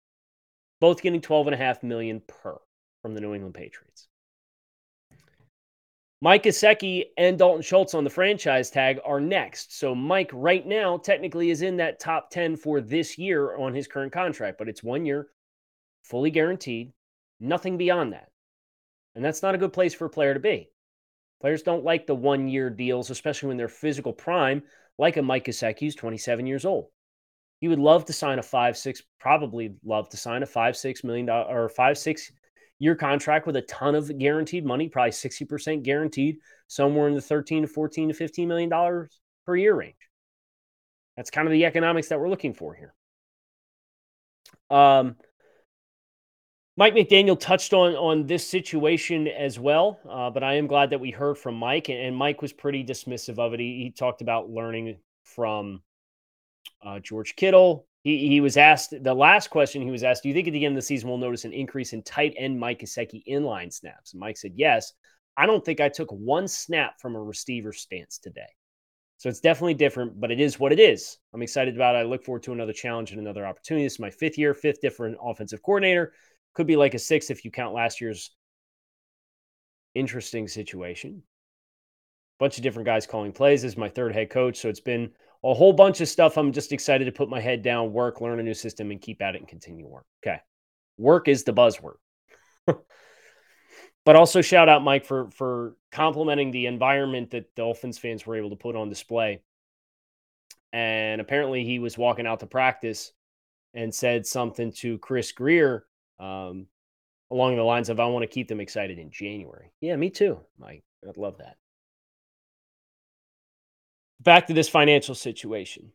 both 0.81 1.03
getting 1.03 1.21
12.5 1.21 1.83
million 1.83 2.23
per 2.27 2.57
from 3.03 3.13
the 3.13 3.21
New 3.21 3.35
England 3.35 3.55
Patriots. 3.55 4.09
Mike 6.23 6.45
Gesicki 6.45 7.05
and 7.19 7.39
Dalton 7.39 7.61
Schultz 7.61 7.93
on 7.93 8.05
the 8.05 8.11
franchise 8.11 8.71
tag 8.71 9.01
are 9.05 9.21
next. 9.21 9.79
So 9.79 9.95
Mike 9.95 10.31
right 10.33 10.67
now 10.67 10.97
technically 10.97 11.51
is 11.51 11.61
in 11.61 11.77
that 11.77 12.01
top 12.01 12.31
10 12.31 12.57
for 12.57 12.81
this 12.81 13.19
year 13.19 13.55
on 13.59 13.75
his 13.75 13.87
current 13.87 14.15
contract, 14.15 14.57
but 14.57 14.67
it's 14.67 14.83
one 14.83 15.05
year, 15.05 15.29
fully 16.05 16.31
guaranteed, 16.31 16.95
Nothing 17.41 17.77
beyond 17.77 18.13
that. 18.13 18.29
And 19.15 19.25
that's 19.25 19.43
not 19.43 19.55
a 19.55 19.59
good 19.59 19.73
place 19.73 19.95
for 19.95 20.07
a 20.07 20.11
player 20.11 20.35
to 20.35 20.41
be. 20.41 20.71
Players 21.41 21.63
don't 21.63 21.85
like 21.85 22.07
the 22.07 22.15
one 22.15 22.49
year 22.49 22.71
deals, 22.71 23.11
especially 23.11 23.49
when 23.49 23.57
they're 23.57 23.69
physical 23.69 24.13
prime, 24.13 24.63
like 24.99 25.17
a 25.17 25.23
Mike 25.23 25.45
Gesicki, 25.45 25.81
who's 25.81 25.95
27 25.95 26.47
years 26.47 26.65
old. 26.65 26.89
He 27.61 27.69
would 27.69 27.79
love 27.79 28.05
to 28.07 28.13
sign 28.13 28.39
a 28.39 28.43
five, 28.43 28.77
six, 28.77 29.03
probably 29.19 29.75
love 29.85 30.09
to 30.11 30.17
sign 30.17 30.43
a 30.43 30.47
five, 30.47 30.77
six 30.77 31.05
million 31.05 31.27
dollar 31.27 31.65
or 31.65 31.69
five, 31.69 31.97
six 31.99 32.31
year 32.79 32.95
contract 32.95 33.47
with 33.47 33.57
a 33.57 33.63
ton 33.63 33.95
of 33.95 34.17
guaranteed 34.19 34.65
money, 34.65 34.89
probably 34.89 35.11
60% 35.11 35.83
guaranteed, 35.83 36.39
somewhere 36.67 37.09
in 37.09 37.15
the 37.15 37.21
13 37.21 37.63
to 37.63 37.69
14 37.69 38.09
to 38.09 38.15
15 38.15 38.49
million 38.49 38.69
dollars 38.69 39.21
per 39.47 39.57
year 39.57 39.75
range. 39.75 39.95
That's 41.17 41.31
kind 41.31 41.49
of 41.49 41.53
the 41.53 41.65
economics 41.65 42.09
that 42.09 42.21
we're 42.21 42.29
looking 42.29 42.53
for 42.53 42.75
here. 42.75 42.95
Um, 44.71 45.17
Mike 46.79 46.95
McDaniel 46.95 47.39
touched 47.41 47.73
on 47.73 47.95
on 47.95 48.27
this 48.27 48.47
situation 48.47 49.29
as 49.29 49.59
well, 49.59 49.99
uh, 50.09 50.29
but 50.31 50.43
I 50.43 50.55
am 50.55 50.67
glad 50.67 50.91
that 50.91 51.01
we 51.01 51.11
heard 51.11 51.39
from 51.39 51.55
Mike, 51.55 51.89
and, 51.89 51.99
and 51.99 52.15
Mike 52.15 52.43
was 52.43 52.53
pretty 52.53 52.85
dismissive 52.85 53.39
of 53.39 53.55
it. 53.55 53.61
He, 53.61 53.85
he 53.85 53.91
talked 53.91 54.21
about 54.21 54.51
learning 54.51 54.99
from 55.25 55.83
uh, 56.85 56.99
George 57.01 57.35
Kittle. 57.37 57.87
He, 58.03 58.29
he 58.29 58.41
was 58.41 58.57
asked 58.57 58.95
the 59.03 59.15
last 59.15 59.49
question 59.49 59.83
he 59.83 59.91
was 59.91 60.05
asked, 60.05 60.23
Do 60.23 60.29
you 60.29 60.35
think 60.35 60.47
at 60.47 60.53
the 60.53 60.65
end 60.65 60.77
of 60.77 60.83
the 60.83 60.87
season 60.87 61.09
we'll 61.09 61.19
notice 61.19 61.45
an 61.45 61.53
increase 61.53 61.93
in 61.93 62.03
tight 62.03 62.35
end 62.37 62.61
Mike 62.61 62.81
Gesicki 62.81 63.27
inline 63.27 63.73
snaps? 63.73 64.13
And 64.13 64.21
Mike 64.21 64.37
said, 64.37 64.53
Yes. 64.55 64.93
I 65.37 65.45
don't 65.45 65.63
think 65.63 65.81
I 65.81 65.91
took 65.91 66.11
one 66.11 66.49
snap 66.49 66.99
from 66.99 67.15
a 67.15 67.23
receiver 67.23 67.73
stance 67.73 68.19
today. 68.19 68.47
So 69.19 69.29
it's 69.29 69.41
definitely 69.41 69.75
different, 69.75 70.19
but 70.19 70.31
it 70.31 70.41
is 70.41 70.59
what 70.59 70.73
it 70.73 70.81
is. 70.81 71.19
I'm 71.35 71.43
excited 71.43 71.75
about 71.75 71.95
it. 71.95 71.99
I 71.99 72.03
look 72.05 72.25
forward 72.25 72.43
to 72.45 72.53
another 72.53 72.73
challenge 72.73 73.11
and 73.11 73.21
another 73.21 73.47
opportunity. 73.47 73.85
This 73.85 73.95
is 73.95 73.99
my 73.99 74.11
fifth 74.11 74.39
year, 74.39 74.55
fifth 74.55 74.81
different 74.81 75.17
offensive 75.23 75.63
coordinator. 75.63 76.13
Could 76.57 76.67
be 76.67 76.77
like 76.77 76.95
a 76.95 76.99
six 76.99 77.29
if 77.29 77.45
you 77.45 77.51
count 77.51 77.75
last 77.75 78.01
year's 78.01 78.31
interesting 79.95 80.49
situation. 80.49 81.23
Bunch 82.39 82.57
of 82.57 82.63
different 82.63 82.87
guys 82.87 83.07
calling 83.07 83.33
plays. 83.33 83.61
This 83.61 83.73
is 83.73 83.79
my 83.79 83.91
third 83.91 84.15
head 84.15 84.31
coach. 84.31 84.57
So 84.57 84.71
it's 84.71 84.81
been 84.81 85.11
a 85.45 85.53
whole 85.53 85.75
bunch 85.75 86.01
of 86.01 86.09
stuff. 86.09 86.39
I'm 86.39 86.53
just 86.53 86.73
excited 86.73 87.05
to 87.05 87.13
put 87.13 87.29
my 87.29 87.41
head 87.41 87.61
down, 87.61 87.93
work, 87.93 88.23
learn 88.23 88.41
a 88.41 88.43
new 88.43 88.55
system, 88.55 88.91
and 88.91 89.03
keep 89.03 89.21
at 89.21 89.35
it 89.35 89.41
and 89.41 89.49
continue 89.49 89.87
work. 89.87 90.07
Okay. 90.27 90.41
Work 90.97 91.29
is 91.29 91.45
the 91.45 91.53
buzzword. 91.53 91.97
but 92.67 94.17
also 94.17 94.41
shout 94.41 94.71
out 94.71 94.83
Mike 94.83 95.05
for 95.05 95.31
for 95.33 95.77
complimenting 95.93 96.53
the 96.53 96.65
environment 96.65 97.33
that 97.33 97.55
Dolphins 97.55 97.99
fans 97.99 98.25
were 98.25 98.37
able 98.37 98.49
to 98.49 98.57
put 98.57 98.77
on 98.77 98.89
display. 98.89 99.43
And 100.73 101.21
apparently 101.21 101.65
he 101.65 101.81
was 101.81 101.99
walking 101.99 102.27
out 102.27 102.41
to 102.41 102.47
practice 102.47 103.13
and 103.75 103.95
said 103.95 104.27
something 104.27 104.73
to 104.73 104.97
Chris 104.97 105.33
Grier 105.33 105.85
um, 106.19 106.67
along 107.31 107.57
the 107.57 107.63
lines 107.63 107.89
of 107.89 108.01
I 108.01 108.07
want 108.07 108.23
to 108.23 108.29
keep 108.29 108.49
them 108.49 108.61
excited 108.61 108.99
in 108.99 109.11
January. 109.11 109.73
Yeah, 109.81 109.97
me 109.97 110.11
too, 110.11 110.41
Mike. 110.59 110.85
I'd 111.07 111.17
love 111.17 111.39
that. 111.39 111.57
Back 114.21 114.47
to 114.47 114.55
this 114.55 114.69
financial 114.69 115.15
situation. 115.15 115.93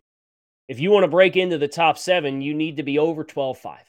If 0.67 0.79
you 0.79 0.91
want 0.91 1.03
to 1.03 1.09
break 1.09 1.35
into 1.35 1.57
the 1.57 1.67
top 1.67 1.97
seven, 1.97 2.41
you 2.41 2.53
need 2.53 2.77
to 2.77 2.83
be 2.83 2.99
over 2.99 3.23
12 3.23 3.57
5, 3.57 3.79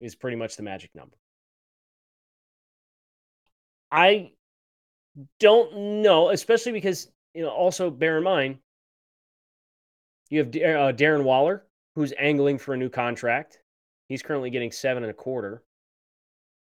is 0.00 0.14
pretty 0.14 0.36
much 0.36 0.56
the 0.56 0.62
magic 0.62 0.94
number. 0.94 1.16
I 3.90 4.32
don't 5.40 6.02
know, 6.02 6.30
especially 6.30 6.72
because, 6.72 7.08
you 7.34 7.42
know, 7.42 7.50
also 7.50 7.90
bear 7.90 8.18
in 8.18 8.24
mind, 8.24 8.58
you 10.30 10.38
have 10.40 10.48
uh, 10.48 10.92
Darren 10.92 11.22
Waller, 11.22 11.64
who's 11.94 12.12
angling 12.18 12.58
for 12.58 12.74
a 12.74 12.76
new 12.76 12.88
contract. 12.88 13.60
He's 14.08 14.22
currently 14.22 14.50
getting 14.50 14.70
seven 14.70 15.02
and 15.02 15.10
a 15.10 15.14
quarter. 15.14 15.62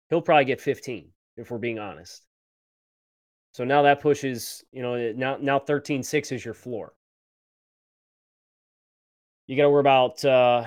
He'll 0.09 0.23
probably 0.23 0.45
get 0.45 0.61
15 0.61 1.11
if 1.37 1.51
we're 1.51 1.59
being 1.59 1.79
honest. 1.79 2.23
So 3.53 3.65
now 3.65 3.83
that 3.83 4.01
pushes, 4.01 4.65
you 4.73 4.83
know, 4.83 5.13
now 5.13 5.39
now 5.41 5.59
13-6 5.59 6.33
is 6.33 6.45
your 6.45 6.55
floor. 6.55 6.93
You 9.47 9.57
got 9.57 9.65
to 9.65 9.71
worry 9.71 9.81
about 9.81 10.25
uh, 10.25 10.65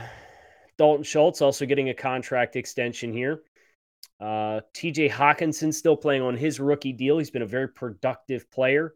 Dalton 0.77 1.03
Schultz 1.03 1.41
also 1.41 1.65
getting 1.65 1.89
a 1.89 1.93
contract 1.93 2.55
extension 2.55 3.11
here. 3.11 3.41
Uh, 4.19 4.61
TJ 4.73 5.09
Hockenson 5.09 5.73
still 5.73 5.95
playing 5.97 6.21
on 6.21 6.35
his 6.35 6.59
rookie 6.59 6.93
deal. 6.93 7.17
He's 7.17 7.31
been 7.31 7.41
a 7.41 7.47
very 7.47 7.67
productive 7.67 8.49
player. 8.51 8.95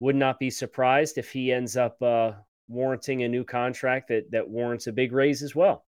Would 0.00 0.16
not 0.16 0.38
be 0.38 0.50
surprised 0.50 1.18
if 1.18 1.30
he 1.30 1.52
ends 1.52 1.76
up 1.76 2.00
uh, 2.02 2.32
warranting 2.68 3.22
a 3.22 3.28
new 3.28 3.44
contract 3.44 4.08
that 4.08 4.30
that 4.30 4.48
warrants 4.48 4.86
a 4.86 4.92
big 4.92 5.12
raise 5.12 5.42
as 5.42 5.54
well. 5.54 5.85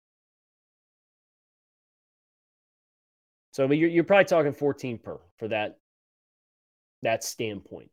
So 3.55 3.71
you're, 3.71 3.89
you're 3.89 4.03
probably 4.03 4.25
talking 4.25 4.53
14 4.53 4.99
per 4.99 5.21
for 5.39 5.47
that 5.47 5.79
that 7.03 7.23
standpoint. 7.23 7.89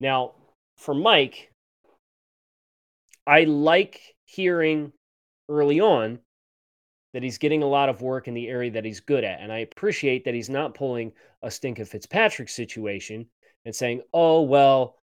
Now, 0.00 0.36
for 0.78 0.94
Mike, 0.94 1.52
I 3.26 3.44
like 3.44 4.00
hearing 4.24 4.92
early 5.50 5.80
on 5.80 6.20
that 7.12 7.22
he's 7.22 7.36
getting 7.36 7.62
a 7.62 7.68
lot 7.68 7.90
of 7.90 8.00
work 8.00 8.26
in 8.26 8.32
the 8.32 8.48
area 8.48 8.70
that 8.70 8.86
he's 8.86 9.00
good 9.00 9.22
at. 9.22 9.40
And 9.40 9.52
I 9.52 9.58
appreciate 9.58 10.24
that 10.24 10.32
he's 10.32 10.48
not 10.48 10.74
pulling 10.74 11.12
a 11.42 11.48
Minkah 11.48 11.86
Fitzpatrick 11.86 12.48
situation 12.48 13.26
and 13.66 13.76
saying, 13.76 14.00
oh, 14.14 14.42
well, 14.42 14.96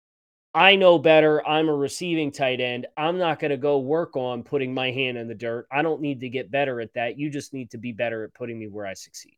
I 0.56 0.76
know 0.76 0.98
better. 0.98 1.48
I'm 1.48 1.70
a 1.70 1.76
receiving 1.76 2.32
tight 2.32 2.62
end. 2.62 2.88
I'm 2.98 3.20
not 3.20 3.40
going 3.40 3.52
to 3.52 3.58
go 3.58 3.78
work 3.78 4.16
on 4.16 4.42
putting 4.42 4.74
my 4.74 4.90
hand 4.90 5.20
in 5.20 5.28
the 5.28 5.36
dirt. 5.36 5.68
I 5.72 5.84
don't 5.84 6.02
need 6.02 6.20
to 6.22 6.30
get 6.30 6.50
better 6.50 6.82
at 6.82 6.96
that. 6.96 7.20
You 7.20 7.30
just 7.30 7.54
need 7.54 7.70
to 7.72 7.78
be 7.78 7.92
better 7.92 8.24
at 8.24 8.34
putting 8.34 8.58
me 8.58 8.68
where 8.68 8.88
I 8.88 8.96
succeed. 8.96 9.38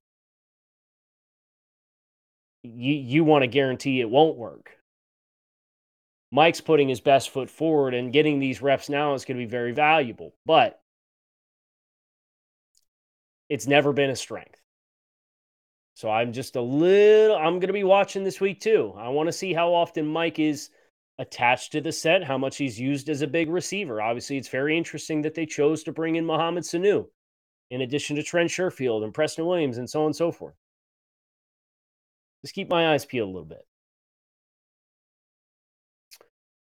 You, 2.65 2.93
you 2.95 3.24
want 3.24 3.43
to 3.43 3.48
guarantee 3.48 4.01
it 4.01 4.10
won't 4.10 4.38
work. 4.38 4.72
Mike's 6.31 6.62
putting 6.62 6.89
his 6.89 7.00
best 7.00 7.29
foot 7.29 7.50
forward 7.50 7.93
and 7.93 8.12
getting 8.12 8.39
these 8.39 8.62
reps 8.62 8.89
now 8.89 9.13
is 9.13 9.25
going 9.25 9.38
to 9.38 9.45
be 9.45 9.50
very 9.50 9.72
valuable, 9.72 10.34
but 10.45 10.81
it's 13.48 13.67
never 13.67 13.93
been 13.93 14.10
a 14.10 14.15
strength. 14.15 14.60
So 15.93 16.10
I'm 16.10 16.34
just 16.34 16.57
a 16.57 16.62
little, 16.62 17.38
I'm 17.38 17.60
going 17.60 17.67
to 17.67 17.74
be 17.74 17.86
watching 17.86 18.24
this 18.24 18.41
week 18.41 18.60
too. 18.60 18.93
I 18.98 19.10
want 19.10 19.27
to 19.27 19.34
see 19.34 19.53
how 19.53 19.74
often 19.74 20.05
Mike 20.05 20.39
is 20.39 20.69
attached 21.19 21.72
to 21.72 21.79
the 21.79 21.93
set, 21.93 22.24
how 22.24 22.38
much 22.38 22.57
he's 22.57 22.77
used 22.77 23.07
as 23.07 23.22
a 23.22 23.27
big 23.27 23.50
receiver. 23.50 24.01
Obviously, 24.01 24.38
it's 24.38 24.50
very 24.50 24.77
interesting 24.77 25.22
that 25.22 25.36
they 25.36 25.45
chose 25.45 25.84
to 25.84 25.93
bring 25.93 26.17
in 26.17 26.25
Mohamed 26.25 26.63
Sanu 26.63 27.05
in 27.72 27.81
addition 27.81 28.17
to 28.17 28.24
Trent 28.24 28.50
Sherfield 28.50 29.03
and 29.03 29.13
Preston 29.13 29.45
Williams 29.45 29.77
and 29.77 29.89
so 29.89 30.01
on 30.01 30.07
and 30.07 30.15
so 30.15 30.31
forth. 30.31 30.55
Just 32.44 32.54
keep 32.54 32.70
my 32.70 32.94
eyes 32.94 33.06
peeled 33.06 33.30
a 33.30 33.32
little 33.32 33.46
bit. 33.46 33.65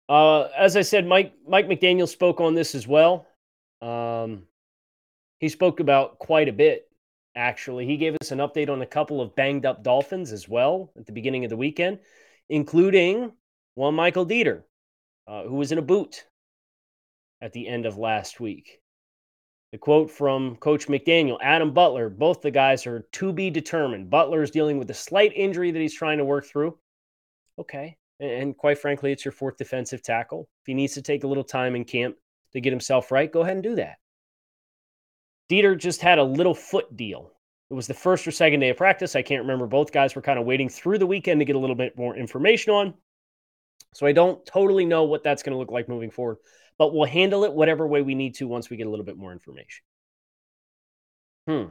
Uh, 0.09 0.49
as 0.56 0.76
I 0.76 0.83
said, 0.83 1.06
Mike 1.06 1.33
Mike 1.49 1.66
McDaniel 1.66 2.09
spoke 2.09 2.40
on 2.40 2.54
this 2.54 2.75
as 2.75 2.87
well. 2.87 3.26
Um, 3.80 4.44
he 5.38 5.49
spoke 5.49 5.80
about 5.80 6.18
quite 6.18 6.49
a 6.49 6.52
bit, 6.52 6.88
actually. 7.35 7.87
He 7.87 7.97
gave 7.97 8.16
us 8.21 8.30
an 8.30 8.38
update 8.38 8.68
on 8.68 8.83
a 8.83 8.87
couple 8.87 9.21
of 9.21 9.35
banged 9.35 9.66
up 9.66 9.83
Dolphins 9.83 10.33
as 10.33 10.49
well 10.49 10.92
at 10.99 11.06
the 11.06 11.12
beginning 11.12 11.44
of 11.44 11.50
the 11.50 11.56
weekend, 11.56 11.99
including 12.49 13.33
one 13.75 13.94
Michael 13.94 14.26
Deiter, 14.26 14.62
uh, 15.26 15.44
who 15.44 15.56
was 15.56 15.73
in 15.73 15.78
a 15.78 15.83
boot 15.83 16.26
at 17.40 17.52
the 17.52 17.66
end 17.66 17.87
of 17.87 17.99
last 17.99 18.40
week. 18.40 18.80
The 19.75 19.78
quote 19.78 20.09
from 20.09 20.54
Coach 20.54 20.87
McDaniel 20.87 21.37
Adam 21.43 21.75
Butler, 21.75 22.09
both 22.09 22.40
the 22.40 22.52
guys 22.52 22.87
are 22.87 23.09
to 23.11 23.33
be 23.33 23.50
determined. 23.50 24.09
Butler 24.09 24.40
is 24.45 24.52
dealing 24.52 24.78
with 24.78 24.88
a 24.90 24.95
slight 24.95 25.33
injury 25.35 25.73
that 25.73 25.81
he's 25.81 25.93
trying 25.93 26.19
to 26.19 26.25
work 26.25 26.47
through. 26.47 26.78
Okay. 27.59 27.97
And 28.21 28.57
quite 28.57 28.78
frankly, 28.78 29.11
it's 29.11 29.25
your 29.25 29.33
fourth 29.33 29.57
defensive 29.57 30.00
tackle. 30.00 30.49
If 30.62 30.66
he 30.69 30.75
needs 30.75 30.95
to 30.95 31.02
take 31.02 31.25
a 31.25 31.26
little 31.26 31.43
time 31.43 31.75
in 31.75 31.85
camp 31.85 32.14
to 32.52 32.61
get 32.61 32.73
himself 32.73 33.11
right, 33.11 33.33
go 33.33 33.40
ahead 33.40 33.57
and 33.57 33.64
do 33.64 33.75
that. 33.75 33.97
Deiter 35.50 35.76
just 35.76 36.00
had 36.00 36.21
a 36.21 36.23
little 36.23 36.54
foot 36.54 36.97
deal. 36.97 37.33
It 37.69 37.75
was 37.75 37.88
the 37.88 37.95
first 37.95 38.28
or 38.28 38.31
second 38.31 38.61
day 38.61 38.69
of 38.69 38.76
practice. 38.76 39.16
I 39.16 39.23
can't 39.23 39.43
remember. 39.43 39.66
Both 39.66 39.90
guys 39.90 40.14
were 40.14 40.23
kind 40.23 40.38
of 40.38 40.47
waiting 40.47 40.69
through 40.69 40.99
the 40.99 41.07
weekend 41.09 41.40
to 41.40 41.45
get 41.45 41.57
a 41.57 41.59
little 41.59 41.75
bit 41.75 41.99
more 41.99 42.16
information 42.16 42.73
on. 42.73 42.95
So 43.93 44.07
I 44.07 44.12
don't 44.12 44.47
totally 44.47 44.85
know 44.85 45.02
what 45.02 45.25
that's 45.25 45.43
going 45.43 45.52
to 45.52 45.59
look 45.59 45.73
like 45.73 45.88
moving 45.88 46.12
forward, 46.12 46.37
but 46.78 46.95
we'll 46.95 47.09
handle 47.09 47.45
it 47.45 47.52
whatever 47.52 47.87
way 47.87 48.02
we 48.02 48.14
need 48.14 48.35
to 48.37 48.49
once 48.49 48.69
we 48.69 48.76
get 48.76 48.87
a 48.87 48.90
little 48.90 49.04
bit 49.04 49.16
more 49.16 49.33
information. 49.33 49.85
Hmm. 51.47 51.64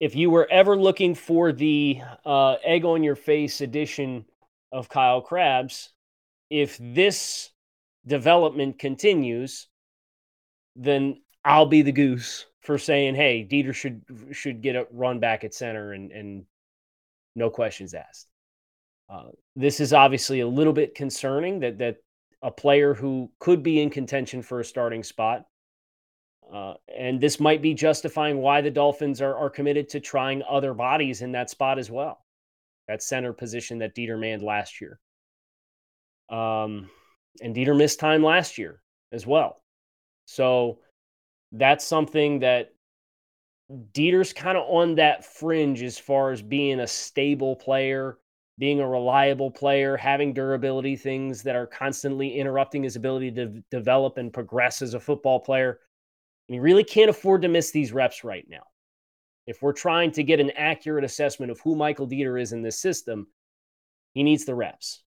If 0.00 0.14
you 0.14 0.30
were 0.30 0.48
ever 0.50 0.76
looking 0.76 1.14
for 1.14 1.52
the 1.52 2.00
uh, 2.24 2.56
egg 2.62 2.84
on 2.84 3.02
your 3.02 3.16
face 3.16 3.60
edition 3.60 4.24
of 4.72 4.88
Kyle 4.88 5.20
Crabbs, 5.20 5.90
if 6.50 6.78
this 6.80 7.50
development 8.06 8.78
continues, 8.78 9.68
then 10.76 11.22
I'll 11.44 11.66
be 11.66 11.82
the 11.82 11.92
goose 11.92 12.46
for 12.60 12.78
saying, 12.78 13.14
"Hey, 13.14 13.46
Deiter 13.48 13.74
should 13.74 14.02
should 14.32 14.62
get 14.62 14.76
a 14.76 14.86
run 14.90 15.20
back 15.20 15.44
at 15.44 15.54
center 15.54 15.92
and 15.92 16.10
and 16.12 16.44
no 17.34 17.50
questions 17.50 17.94
asked." 17.94 18.28
Uh, 19.08 19.30
this 19.54 19.80
is 19.80 19.92
obviously 19.92 20.40
a 20.40 20.48
little 20.48 20.72
bit 20.72 20.94
concerning 20.94 21.60
that 21.60 21.78
that 21.78 21.96
a 22.44 22.50
player 22.50 22.92
who 22.92 23.30
could 23.38 23.62
be 23.62 23.80
in 23.80 23.88
contention 23.88 24.42
for 24.42 24.60
a 24.60 24.64
starting 24.64 25.02
spot, 25.02 25.46
uh, 26.52 26.74
and 26.94 27.18
this 27.18 27.40
might 27.40 27.62
be 27.62 27.72
justifying 27.72 28.36
why 28.36 28.60
the 28.60 28.70
Dolphins 28.70 29.22
are 29.22 29.34
are 29.34 29.48
committed 29.48 29.88
to 29.88 30.00
trying 30.00 30.42
other 30.48 30.74
bodies 30.74 31.22
in 31.22 31.32
that 31.32 31.48
spot 31.48 31.78
as 31.78 31.90
well, 31.90 32.22
that 32.86 33.02
center 33.02 33.32
position 33.32 33.78
that 33.78 33.96
Deiter 33.96 34.20
manned 34.20 34.42
last 34.42 34.80
year. 34.80 35.00
Um, 36.28 36.90
and 37.40 37.56
Deiter 37.56 37.76
missed 37.76 37.98
time 37.98 38.22
last 38.22 38.58
year 38.58 38.82
as 39.10 39.26
well, 39.26 39.62
so 40.26 40.80
that's 41.50 41.86
something 41.86 42.40
that 42.40 42.74
Deiter's 43.92 44.34
kind 44.34 44.58
of 44.58 44.64
on 44.68 44.96
that 44.96 45.24
fringe 45.24 45.82
as 45.82 45.98
far 45.98 46.30
as 46.30 46.42
being 46.42 46.80
a 46.80 46.86
stable 46.86 47.56
player, 47.56 48.18
being 48.58 48.80
a 48.80 48.88
reliable 48.88 49.50
player, 49.50 49.96
having 49.96 50.32
durability, 50.32 50.96
things 50.96 51.42
that 51.42 51.56
are 51.56 51.66
constantly 51.66 52.38
interrupting 52.38 52.82
his 52.82 52.96
ability 52.96 53.32
to 53.32 53.62
develop 53.70 54.16
and 54.16 54.32
progress 54.32 54.80
as 54.80 54.94
a 54.94 55.00
football 55.00 55.40
player. 55.40 55.80
And 56.48 56.54
he 56.54 56.60
really 56.60 56.84
can't 56.84 57.10
afford 57.10 57.42
to 57.42 57.48
miss 57.48 57.72
these 57.72 57.92
reps 57.92 58.22
right 58.22 58.46
now. 58.48 58.62
If 59.46 59.60
we're 59.60 59.72
trying 59.72 60.12
to 60.12 60.22
get 60.22 60.40
an 60.40 60.52
accurate 60.52 61.04
assessment 61.04 61.50
of 61.50 61.60
who 61.60 61.74
Michael 61.74 62.06
Deiter 62.06 62.40
is 62.40 62.52
in 62.52 62.62
this 62.62 62.78
system, 62.78 63.26
he 64.12 64.22
needs 64.22 64.44
the 64.44 64.54
reps. 64.54 65.02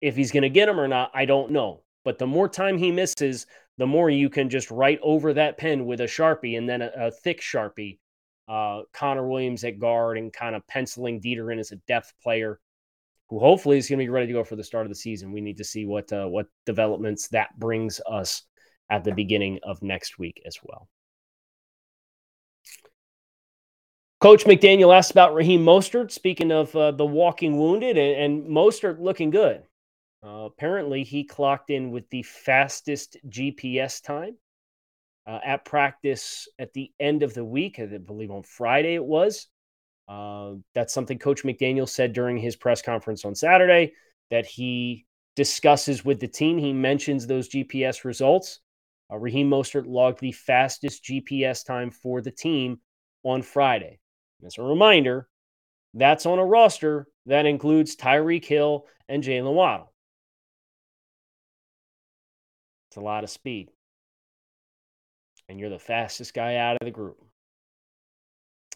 If 0.00 0.16
he's 0.16 0.32
going 0.32 0.42
to 0.42 0.48
get 0.48 0.66
them 0.66 0.80
or 0.80 0.88
not, 0.88 1.10
I 1.14 1.24
don't 1.26 1.52
know. 1.52 1.82
But 2.04 2.18
the 2.18 2.26
more 2.26 2.48
time 2.48 2.78
he 2.78 2.90
misses, 2.90 3.46
the 3.76 3.86
more 3.86 4.08
you 4.08 4.30
can 4.30 4.48
just 4.48 4.70
write 4.70 5.00
over 5.02 5.34
that 5.34 5.58
pen 5.58 5.84
with 5.84 6.00
a 6.00 6.04
sharpie 6.04 6.56
and 6.56 6.68
then 6.68 6.82
a, 6.82 6.90
a 6.96 7.10
thick 7.10 7.40
sharpie. 7.40 7.98
Uh, 8.48 8.82
Connor 8.92 9.28
Williams 9.28 9.62
at 9.64 9.78
guard 9.78 10.16
and 10.16 10.32
kind 10.32 10.56
of 10.56 10.66
penciling 10.66 11.20
Deiter 11.20 11.52
in 11.52 11.58
as 11.58 11.72
a 11.72 11.76
depth 11.86 12.14
player, 12.22 12.58
who 13.28 13.38
hopefully 13.38 13.76
is 13.76 13.88
going 13.88 13.98
to 13.98 14.04
be 14.04 14.08
ready 14.08 14.26
to 14.28 14.32
go 14.32 14.44
for 14.44 14.56
the 14.56 14.64
start 14.64 14.86
of 14.86 14.90
the 14.90 14.96
season. 14.96 15.32
We 15.32 15.42
need 15.42 15.58
to 15.58 15.64
see 15.64 15.84
what 15.84 16.10
uh, 16.12 16.26
what 16.26 16.46
developments 16.64 17.28
that 17.28 17.58
brings 17.58 18.00
us 18.10 18.44
at 18.90 19.04
the 19.04 19.12
beginning 19.12 19.60
of 19.62 19.82
next 19.82 20.18
week 20.18 20.40
as 20.46 20.56
well. 20.62 20.88
Coach 24.20 24.44
McDaniel 24.44 24.96
asked 24.96 25.10
about 25.10 25.34
Raheem 25.34 25.62
Mostert. 25.62 26.10
Speaking 26.10 26.50
of 26.50 26.74
uh, 26.74 26.92
the 26.92 27.06
walking 27.06 27.58
wounded, 27.58 27.98
and, 27.98 28.20
and 28.20 28.48
Mostert 28.48 28.98
looking 28.98 29.30
good. 29.30 29.62
Uh, 30.24 30.46
apparently, 30.46 31.04
he 31.04 31.22
clocked 31.22 31.70
in 31.70 31.90
with 31.90 32.08
the 32.10 32.22
fastest 32.22 33.18
GPS 33.28 34.02
time 34.02 34.36
uh, 35.28 35.38
at 35.44 35.64
practice 35.64 36.48
at 36.58 36.72
the 36.72 36.90
end 36.98 37.22
of 37.22 37.34
the 37.34 37.44
week. 37.44 37.78
I 37.78 37.86
believe 37.98 38.30
on 38.30 38.42
Friday 38.42 38.94
it 38.94 39.04
was. 39.04 39.46
Uh, 40.08 40.54
that's 40.74 40.94
something 40.94 41.18
Coach 41.18 41.44
McDaniel 41.44 41.88
said 41.88 42.14
during 42.14 42.38
his 42.38 42.56
press 42.56 42.80
conference 42.80 43.26
on 43.26 43.34
Saturday 43.34 43.92
that 44.30 44.46
he 44.46 45.04
discusses 45.36 46.02
with 46.02 46.18
the 46.18 46.26
team. 46.26 46.56
He 46.56 46.72
mentions 46.72 47.26
those 47.26 47.50
GPS 47.50 48.04
results. 48.04 48.60
Uh, 49.12 49.18
Raheem 49.18 49.50
Mostert 49.50 49.86
logged 49.86 50.20
the 50.20 50.32
fastest 50.32 51.04
GPS 51.04 51.64
time 51.64 51.90
for 51.90 52.22
the 52.22 52.30
team 52.30 52.80
on 53.22 53.42
Friday. 53.42 54.00
As 54.44 54.56
a 54.56 54.62
reminder, 54.62 55.28
that's 55.92 56.24
on 56.24 56.38
a 56.38 56.44
roster 56.44 57.06
that 57.26 57.44
includes 57.44 57.96
Tyreek 57.96 58.44
Hill 58.44 58.86
and 59.10 59.22
Jaylen 59.22 59.52
Waddle. 59.52 59.92
It's 62.88 62.96
a 62.96 63.00
lot 63.00 63.24
of 63.24 63.30
speed. 63.30 63.68
And 65.48 65.58
you're 65.58 65.70
the 65.70 65.78
fastest 65.78 66.34
guy 66.34 66.56
out 66.56 66.76
of 66.80 66.84
the 66.84 66.90
group. 66.90 67.16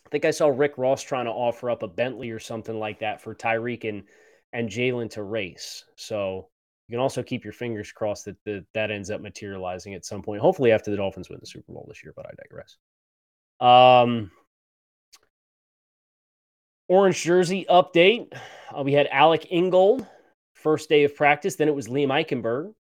I 0.06 0.08
think 0.10 0.24
I 0.24 0.30
saw 0.30 0.48
Rick 0.48 0.78
Ross 0.78 1.02
trying 1.02 1.26
to 1.26 1.30
offer 1.30 1.70
up 1.70 1.82
a 1.82 1.88
Bentley 1.88 2.30
or 2.30 2.38
something 2.38 2.78
like 2.78 3.00
that 3.00 3.20
for 3.20 3.34
Tyreek 3.34 3.88
and, 3.88 4.04
and 4.52 4.68
Jaylen 4.68 5.10
to 5.10 5.22
race. 5.22 5.84
So 5.96 6.48
you 6.88 6.94
can 6.94 7.00
also 7.00 7.22
keep 7.22 7.44
your 7.44 7.52
fingers 7.52 7.92
crossed 7.92 8.26
that 8.26 8.36
the, 8.44 8.64
that 8.74 8.90
ends 8.90 9.10
up 9.10 9.20
materializing 9.20 9.94
at 9.94 10.04
some 10.04 10.22
point. 10.22 10.40
Hopefully 10.40 10.72
after 10.72 10.90
the 10.90 10.96
Dolphins 10.96 11.30
win 11.30 11.38
the 11.40 11.46
Super 11.46 11.72
Bowl 11.72 11.86
this 11.88 12.02
year, 12.02 12.12
but 12.16 12.26
I 12.26 12.30
digress. 12.42 12.76
Um, 13.60 14.30
orange 16.88 17.22
jersey 17.22 17.64
update. 17.70 18.32
Uh, 18.76 18.82
we 18.82 18.92
had 18.92 19.08
Alec 19.10 19.46
Ingold 19.50 20.06
first 20.54 20.88
day 20.88 21.04
of 21.04 21.16
practice. 21.16 21.56
Then 21.56 21.68
it 21.68 21.74
was 21.74 21.88
Liam 21.88 22.08
Eichenberg 22.08 22.72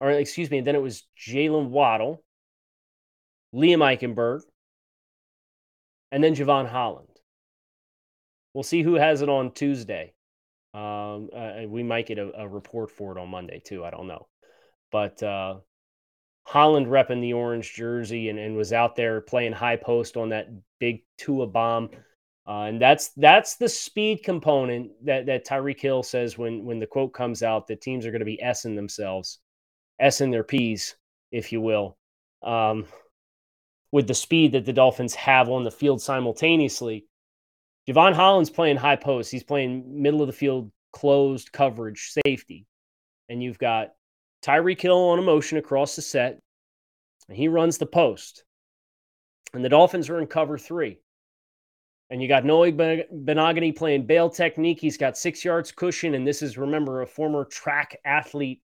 or 0.00 0.10
excuse 0.10 0.50
me, 0.50 0.58
and 0.58 0.66
then 0.66 0.74
it 0.74 0.82
was 0.82 1.04
Jaylen 1.18 1.68
Waddle, 1.68 2.22
Liam 3.54 3.78
Eichenberg, 3.78 4.40
and 6.12 6.22
then 6.22 6.34
Jevon 6.34 6.68
Holland. 6.68 7.08
We'll 8.54 8.62
see 8.62 8.82
who 8.82 8.94
has 8.94 9.22
it 9.22 9.28
on 9.28 9.52
Tuesday. 9.52 10.14
Um, 10.72 11.30
uh, 11.34 11.62
we 11.68 11.82
might 11.82 12.06
get 12.06 12.18
a, 12.18 12.30
a, 12.38 12.48
report 12.48 12.90
for 12.90 13.16
it 13.16 13.20
on 13.20 13.30
Monday 13.30 13.62
too. 13.64 13.84
I 13.84 13.90
don't 13.90 14.06
know, 14.06 14.28
but 14.92 15.22
uh, 15.22 15.56
Holland 16.44 16.86
repping 16.86 17.20
the 17.20 17.32
orange 17.32 17.74
jersey 17.74 18.28
and, 18.28 18.38
and 18.38 18.56
was 18.56 18.72
out 18.72 18.94
there 18.94 19.20
playing 19.20 19.52
high 19.52 19.76
post 19.76 20.16
on 20.16 20.28
that 20.30 20.48
big 20.78 21.02
Tua 21.18 21.46
bomb. 21.46 21.90
Uh, 22.46 22.64
and 22.64 22.80
that's 22.80 23.08
that's 23.16 23.56
the 23.56 23.68
speed 23.68 24.22
component 24.22 24.92
that 25.04 25.26
that 25.26 25.46
Tyreek 25.46 25.80
Hill 25.80 26.02
says 26.02 26.38
when 26.38 26.64
when 26.64 26.78
the 26.78 26.86
quote 26.86 27.12
comes 27.12 27.42
out 27.42 27.66
that 27.66 27.80
teams 27.80 28.06
are 28.06 28.12
going 28.12 28.20
to 28.20 28.24
be 28.24 28.40
s-ing 28.40 28.76
themselves, 28.76 29.40
s-ing 29.98 30.30
their 30.30 30.44
p's, 30.44 30.94
if 31.32 31.50
you 31.50 31.60
will, 31.60 31.96
um, 32.44 32.86
with 33.96 34.06
the 34.06 34.12
speed 34.12 34.52
that 34.52 34.66
the 34.66 34.74
Dolphins 34.74 35.14
have 35.14 35.48
on 35.48 35.64
the 35.64 35.70
field 35.70 36.02
simultaneously. 36.02 37.06
Jevon 37.88 38.12
Holland's 38.12 38.50
playing 38.50 38.76
high 38.76 38.96
post. 38.96 39.30
He's 39.30 39.42
playing 39.42 40.02
middle 40.02 40.20
of 40.20 40.26
the 40.26 40.34
field, 40.34 40.70
closed 40.92 41.50
coverage, 41.50 42.12
safety, 42.26 42.66
and 43.30 43.42
you've 43.42 43.58
got 43.58 43.94
Tyreek 44.44 44.82
Hill 44.82 44.98
on 44.98 45.18
a 45.18 45.22
motion 45.22 45.56
across 45.56 45.96
the 45.96 46.02
set, 46.02 46.38
and 47.30 47.38
he 47.38 47.48
runs 47.48 47.78
the 47.78 47.86
post. 47.86 48.44
And 49.54 49.64
the 49.64 49.70
Dolphins 49.70 50.10
are 50.10 50.20
in 50.20 50.26
cover 50.26 50.58
three. 50.58 50.98
And 52.10 52.20
you 52.20 52.28
got 52.28 52.44
Noah 52.44 52.72
Igbinoghene 52.72 53.76
playing 53.76 54.04
bail 54.04 54.28
technique. 54.28 54.78
He's 54.78 54.98
got 54.98 55.16
six 55.16 55.42
yards 55.42 55.72
cushion. 55.72 56.12
And 56.12 56.26
this 56.26 56.42
is, 56.42 56.58
remember, 56.58 57.00
a 57.00 57.06
former 57.06 57.46
track 57.46 57.96
athlete 58.04 58.60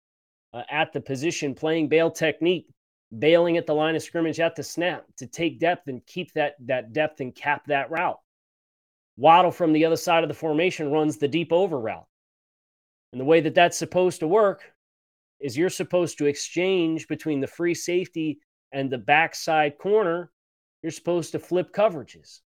uh, 0.53 0.65
at 0.71 0.93
the 0.93 1.01
position 1.01 1.55
playing 1.55 1.89
bail 1.89 2.11
technique, 2.11 2.67
bailing 3.19 3.57
at 3.57 3.67
the 3.67 3.75
line 3.75 3.97
of 3.97 4.03
scrimmage 4.03 4.41
at 4.41 4.57
the 4.57 4.63
snap 4.63 5.05
to 5.17 5.27
take 5.27 5.61
depth 5.61 5.89
and 5.89 6.05
keep 6.07 6.33
that, 6.33 6.55
that 6.61 6.93
depth 6.93 7.21
and 7.21 7.35
cap 7.35 7.67
that 7.67 7.91
route. 7.91 8.19
Waddle 9.17 9.51
from 9.51 9.73
the 9.73 9.85
other 9.85 9.97
side 9.97 10.25
of 10.25 10.29
the 10.29 10.35
formation 10.35 10.91
runs 10.91 11.19
the 11.19 11.29
deep 11.29 11.53
over 11.53 11.79
route. 11.79 12.07
And 13.13 13.21
the 13.21 13.27
way 13.27 13.41
that 13.41 13.55
that's 13.55 13.77
supposed 13.77 14.21
to 14.21 14.29
work 14.29 14.63
is 15.41 15.57
you're 15.57 15.69
supposed 15.69 16.17
to 16.19 16.27
exchange 16.27 17.09
between 17.09 17.41
the 17.41 17.47
free 17.47 17.75
safety 17.75 18.39
and 18.73 18.91
the 18.91 18.99
backside 18.99 19.77
corner. 19.77 20.31
You're 20.83 20.93
supposed 20.93 21.33
to 21.33 21.39
flip 21.39 21.75
coverages. 21.75 22.41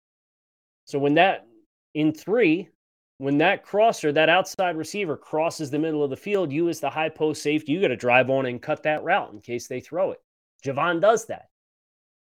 So 0.85 0.99
when 0.99 1.15
that 1.15 1.45
in 1.93 2.13
three, 2.13 2.69
when 3.17 3.37
that 3.39 3.63
crosser, 3.63 4.11
that 4.13 4.29
outside 4.29 4.77
receiver 4.77 5.17
crosses 5.17 5.69
the 5.69 5.79
middle 5.79 6.03
of 6.03 6.09
the 6.09 6.15
field, 6.15 6.51
you 6.51 6.69
as 6.69 6.79
the 6.79 6.89
high 6.89 7.09
post 7.09 7.43
safety, 7.43 7.73
you 7.73 7.81
got 7.81 7.89
to 7.89 7.95
drive 7.95 8.29
on 8.29 8.45
and 8.45 8.61
cut 8.61 8.83
that 8.83 9.03
route 9.03 9.33
in 9.33 9.41
case 9.41 9.67
they 9.67 9.79
throw 9.79 10.11
it. 10.11 10.21
Jevon 10.65 11.01
does 11.01 11.25
that. 11.27 11.49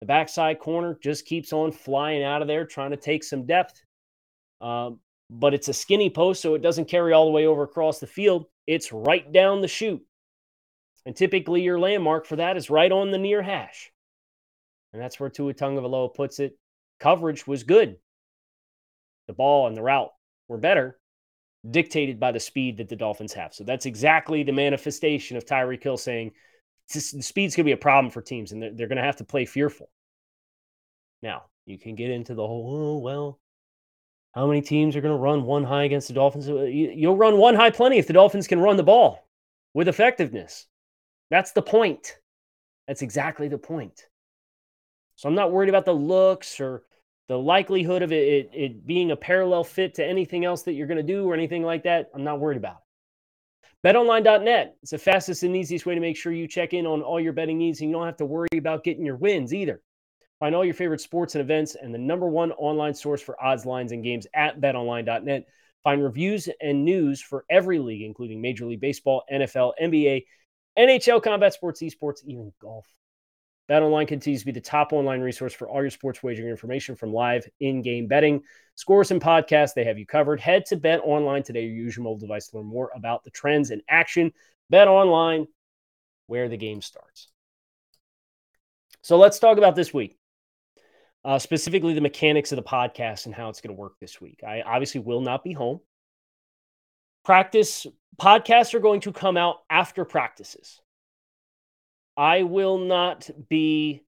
The 0.00 0.06
backside 0.06 0.58
corner 0.58 0.98
just 1.02 1.26
keeps 1.26 1.52
on 1.52 1.70
flying 1.70 2.22
out 2.22 2.42
of 2.42 2.48
there, 2.48 2.66
trying 2.66 2.90
to 2.90 2.96
take 2.96 3.22
some 3.22 3.46
depth. 3.46 3.82
Um, 4.60 4.98
but 5.30 5.54
it's 5.54 5.68
a 5.68 5.74
skinny 5.74 6.10
post, 6.10 6.42
so 6.42 6.54
it 6.54 6.62
doesn't 6.62 6.88
carry 6.88 7.12
all 7.12 7.26
the 7.26 7.32
way 7.32 7.46
over 7.46 7.62
across 7.62 7.98
the 7.98 8.06
field. 8.06 8.46
It's 8.66 8.92
right 8.92 9.30
down 9.32 9.60
the 9.60 9.68
chute. 9.68 10.04
And 11.06 11.16
typically, 11.16 11.62
your 11.62 11.78
landmark 11.78 12.26
for 12.26 12.36
that 12.36 12.56
is 12.56 12.70
right 12.70 12.90
on 12.90 13.10
the 13.10 13.18
near 13.18 13.42
hash. 13.42 13.92
And 14.92 15.00
that's 15.00 15.18
where 15.18 15.30
Tua 15.30 15.54
Tagovailoa 15.54 16.14
puts 16.14 16.38
it. 16.38 16.58
Coverage 17.00 17.46
was 17.46 17.62
good 17.62 17.96
the 19.26 19.32
ball 19.32 19.66
and 19.66 19.76
the 19.76 19.82
route 19.82 20.12
were 20.48 20.58
better, 20.58 20.98
dictated 21.70 22.18
by 22.18 22.32
the 22.32 22.40
speed 22.40 22.76
that 22.78 22.88
the 22.88 22.96
Dolphins 22.96 23.32
have. 23.32 23.54
So 23.54 23.64
that's 23.64 23.86
exactly 23.86 24.42
the 24.42 24.52
manifestation 24.52 25.36
of 25.36 25.44
Tyreek 25.44 25.82
Hill 25.82 25.96
saying 25.96 26.32
the 26.92 27.00
speed's 27.00 27.56
going 27.56 27.64
to 27.64 27.68
be 27.68 27.72
a 27.72 27.76
problem 27.76 28.10
for 28.10 28.22
teams 28.22 28.52
and 28.52 28.62
they're, 28.62 28.72
they're 28.72 28.88
going 28.88 28.96
to 28.96 29.04
have 29.04 29.16
to 29.16 29.24
play 29.24 29.44
fearful. 29.44 29.90
Now, 31.22 31.44
you 31.66 31.78
can 31.78 31.94
get 31.94 32.10
into 32.10 32.34
the 32.34 32.46
whole, 32.46 32.96
oh, 32.96 32.98
well, 32.98 33.38
how 34.34 34.46
many 34.46 34.62
teams 34.62 34.96
are 34.96 35.00
going 35.00 35.14
to 35.14 35.20
run 35.20 35.44
one 35.44 35.64
high 35.64 35.84
against 35.84 36.08
the 36.08 36.14
Dolphins? 36.14 36.48
Uh, 36.48 36.62
you'll 36.62 37.16
run 37.16 37.36
one 37.36 37.54
high 37.54 37.70
plenty 37.70 37.98
if 37.98 38.06
the 38.06 38.12
Dolphins 38.12 38.48
can 38.48 38.60
run 38.60 38.76
the 38.76 38.82
ball 38.82 39.28
with 39.74 39.88
effectiveness. 39.88 40.66
That's 41.30 41.52
the 41.52 41.62
point. 41.62 42.18
That's 42.88 43.02
exactly 43.02 43.48
the 43.48 43.58
point. 43.58 44.06
So 45.16 45.28
I'm 45.28 45.34
not 45.34 45.52
worried 45.52 45.68
about 45.68 45.84
the 45.84 45.94
looks 45.94 46.60
or 46.60 46.82
the 47.28 47.38
likelihood 47.38 48.02
of 48.02 48.12
it, 48.12 48.28
it, 48.28 48.50
it 48.52 48.86
being 48.86 49.10
a 49.10 49.16
parallel 49.16 49.64
fit 49.64 49.94
to 49.94 50.04
anything 50.04 50.44
else 50.44 50.62
that 50.62 50.72
you're 50.72 50.86
going 50.86 50.96
to 50.96 51.02
do 51.02 51.30
or 51.30 51.34
anything 51.34 51.62
like 51.62 51.84
that, 51.84 52.10
I'm 52.14 52.24
not 52.24 52.40
worried 52.40 52.56
about. 52.56 52.78
BetOnline.net. 53.84 54.76
It's 54.82 54.92
the 54.92 54.98
fastest 54.98 55.42
and 55.42 55.56
easiest 55.56 55.86
way 55.86 55.96
to 55.96 56.00
make 56.00 56.16
sure 56.16 56.32
you 56.32 56.46
check 56.46 56.72
in 56.72 56.86
on 56.86 57.02
all 57.02 57.18
your 57.20 57.32
betting 57.32 57.58
needs 57.58 57.80
and 57.80 57.90
you 57.90 57.96
don't 57.96 58.06
have 58.06 58.16
to 58.18 58.24
worry 58.24 58.48
about 58.56 58.84
getting 58.84 59.04
your 59.04 59.16
wins 59.16 59.52
either. 59.52 59.82
Find 60.38 60.54
all 60.54 60.64
your 60.64 60.74
favorite 60.74 61.00
sports 61.00 61.34
and 61.34 61.42
events 61.42 61.74
and 61.74 61.92
the 61.92 61.98
number 61.98 62.28
one 62.28 62.52
online 62.52 62.94
source 62.94 63.20
for 63.20 63.42
odds, 63.42 63.66
lines, 63.66 63.90
and 63.90 64.04
games 64.04 64.26
at 64.34 64.60
betonline.net. 64.60 65.46
Find 65.82 66.02
reviews 66.02 66.48
and 66.60 66.84
news 66.84 67.20
for 67.20 67.44
every 67.50 67.80
league, 67.80 68.02
including 68.02 68.40
Major 68.40 68.66
League 68.66 68.80
Baseball, 68.80 69.24
NFL, 69.32 69.72
NBA, 69.82 70.26
NHL, 70.78 71.22
combat 71.22 71.52
sports, 71.52 71.82
esports, 71.82 72.24
even 72.24 72.52
golf. 72.60 72.86
BetOnline 73.70 74.08
continues 74.08 74.40
to 74.40 74.46
be 74.46 74.52
the 74.52 74.60
top 74.60 74.92
online 74.92 75.20
resource 75.20 75.54
for 75.54 75.68
all 75.68 75.80
your 75.80 75.90
sports 75.90 76.22
wagering 76.22 76.48
information 76.48 76.96
from 76.96 77.12
live 77.12 77.48
in-game 77.60 78.08
betting, 78.08 78.42
scores, 78.74 79.10
and 79.10 79.20
podcasts. 79.20 79.74
They 79.74 79.84
have 79.84 79.98
you 79.98 80.06
covered. 80.06 80.40
Head 80.40 80.66
to 80.66 80.76
BetOnline 80.76 81.44
today, 81.44 81.64
your 81.64 81.74
usual 81.74 82.04
mobile 82.04 82.18
device, 82.18 82.48
to 82.48 82.58
learn 82.58 82.66
more 82.66 82.90
about 82.94 83.24
the 83.24 83.30
trends 83.30 83.70
in 83.70 83.80
action. 83.88 84.32
BetOnline, 84.72 85.46
where 86.26 86.48
the 86.48 86.56
game 86.56 86.82
starts. 86.82 87.28
So 89.02 89.16
let's 89.16 89.38
talk 89.38 89.58
about 89.58 89.76
this 89.76 89.92
week, 89.92 90.16
uh, 91.24 91.38
specifically 91.38 91.94
the 91.94 92.00
mechanics 92.00 92.52
of 92.52 92.56
the 92.56 92.62
podcast 92.62 93.26
and 93.26 93.34
how 93.34 93.48
it's 93.48 93.60
going 93.60 93.74
to 93.74 93.80
work 93.80 93.94
this 94.00 94.20
week. 94.20 94.42
I 94.46 94.62
obviously 94.62 95.00
will 95.00 95.20
not 95.20 95.44
be 95.44 95.52
home. 95.52 95.80
Practice 97.24 97.86
podcasts 98.20 98.74
are 98.74 98.80
going 98.80 99.00
to 99.02 99.12
come 99.12 99.36
out 99.36 99.56
after 99.70 100.04
practices. 100.04 100.80
I 102.16 102.42
will 102.42 102.78
not 102.78 103.30
be 103.48 104.02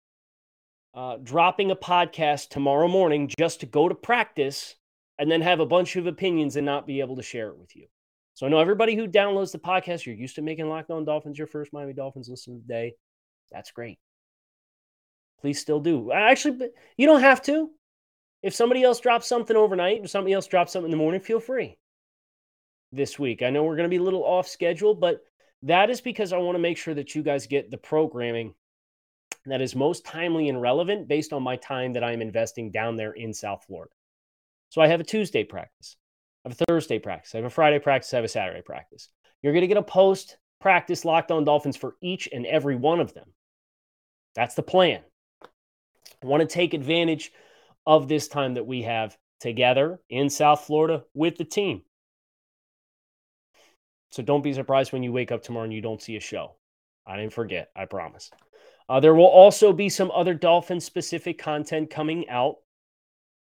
uh, 0.94 1.16
dropping 1.22 1.70
a 1.70 1.76
podcast 1.76 2.48
tomorrow 2.48 2.88
morning 2.88 3.30
just 3.38 3.60
to 3.60 3.66
go 3.66 3.88
to 3.88 3.94
practice 3.94 4.76
and 5.18 5.30
then 5.30 5.40
have 5.40 5.60
a 5.60 5.66
bunch 5.66 5.96
of 5.96 6.06
opinions 6.06 6.56
and 6.56 6.66
not 6.66 6.86
be 6.86 7.00
able 7.00 7.16
to 7.16 7.22
share 7.22 7.48
it 7.48 7.58
with 7.58 7.74
you. 7.74 7.86
So 8.34 8.46
I 8.46 8.48
know 8.48 8.58
everybody 8.58 8.96
who 8.96 9.06
downloads 9.06 9.52
the 9.52 9.58
podcast, 9.58 10.06
you're 10.06 10.14
used 10.14 10.34
to 10.36 10.42
making 10.42 10.68
Locked 10.68 10.90
On 10.90 11.04
Dolphins 11.04 11.38
your 11.38 11.46
first 11.46 11.72
Miami 11.72 11.92
Dolphins 11.92 12.28
listen 12.28 12.60
today. 12.60 12.94
That's 13.52 13.70
great. 13.70 13.98
Please 15.40 15.60
still 15.60 15.80
do. 15.80 16.10
Actually, 16.10 16.70
you 16.96 17.06
don't 17.06 17.20
have 17.20 17.42
to. 17.42 17.70
If 18.42 18.54
somebody 18.54 18.82
else 18.82 19.00
drops 19.00 19.26
something 19.26 19.56
overnight 19.56 20.04
or 20.04 20.08
somebody 20.08 20.34
else 20.34 20.46
drops 20.46 20.72
something 20.72 20.90
in 20.90 20.90
the 20.90 21.02
morning, 21.02 21.20
feel 21.20 21.40
free 21.40 21.78
this 22.92 23.18
week. 23.18 23.42
I 23.42 23.50
know 23.50 23.64
we're 23.64 23.76
going 23.76 23.88
to 23.88 23.96
be 23.96 23.96
a 23.96 24.02
little 24.02 24.24
off 24.24 24.48
schedule, 24.48 24.94
but 24.94 25.20
that 25.64 25.90
is 25.90 26.00
because 26.00 26.32
I 26.32 26.38
want 26.38 26.56
to 26.56 26.60
make 26.60 26.76
sure 26.76 26.94
that 26.94 27.14
you 27.14 27.22
guys 27.22 27.46
get 27.46 27.70
the 27.70 27.78
programming 27.78 28.54
that 29.46 29.60
is 29.60 29.74
most 29.74 30.04
timely 30.04 30.48
and 30.48 30.60
relevant 30.60 31.08
based 31.08 31.32
on 31.32 31.42
my 31.42 31.56
time 31.56 31.92
that 31.94 32.04
I'm 32.04 32.22
investing 32.22 32.70
down 32.70 32.96
there 32.96 33.12
in 33.12 33.34
South 33.34 33.64
Florida. 33.66 33.92
So 34.70 34.80
I 34.80 34.88
have 34.88 35.00
a 35.00 35.04
Tuesday 35.04 35.44
practice, 35.44 35.96
I 36.44 36.48
have 36.48 36.58
a 36.60 36.64
Thursday 36.66 36.98
practice, 36.98 37.34
I 37.34 37.38
have 37.38 37.46
a 37.46 37.50
Friday 37.50 37.78
practice, 37.78 38.12
I 38.12 38.16
have 38.16 38.24
a 38.24 38.28
Saturday 38.28 38.62
practice. 38.62 39.08
You're 39.42 39.52
going 39.52 39.62
to 39.62 39.68
get 39.68 39.76
a 39.76 39.82
post 39.82 40.36
practice 40.60 41.04
locked 41.04 41.30
on 41.30 41.44
Dolphins 41.44 41.76
for 41.76 41.96
each 42.00 42.28
and 42.32 42.46
every 42.46 42.76
one 42.76 43.00
of 43.00 43.12
them. 43.14 43.32
That's 44.34 44.54
the 44.54 44.62
plan. 44.62 45.02
I 46.22 46.26
want 46.26 46.40
to 46.40 46.46
take 46.46 46.74
advantage 46.74 47.32
of 47.86 48.08
this 48.08 48.28
time 48.28 48.54
that 48.54 48.66
we 48.66 48.82
have 48.82 49.16
together 49.40 50.00
in 50.08 50.30
South 50.30 50.62
Florida 50.62 51.04
with 51.14 51.36
the 51.36 51.44
team. 51.44 51.82
So 54.14 54.22
don't 54.22 54.44
be 54.44 54.52
surprised 54.52 54.92
when 54.92 55.02
you 55.02 55.10
wake 55.10 55.32
up 55.32 55.42
tomorrow 55.42 55.64
and 55.64 55.72
you 55.72 55.80
don't 55.80 56.00
see 56.00 56.14
a 56.14 56.20
show. 56.20 56.54
I 57.04 57.16
didn't 57.16 57.32
forget, 57.32 57.70
I 57.74 57.86
promise. 57.86 58.30
Uh, 58.88 59.00
there 59.00 59.12
will 59.12 59.24
also 59.24 59.72
be 59.72 59.88
some 59.88 60.12
other 60.12 60.34
Dolphin 60.34 60.78
specific 60.78 61.36
content 61.36 61.90
coming 61.90 62.28
out 62.28 62.58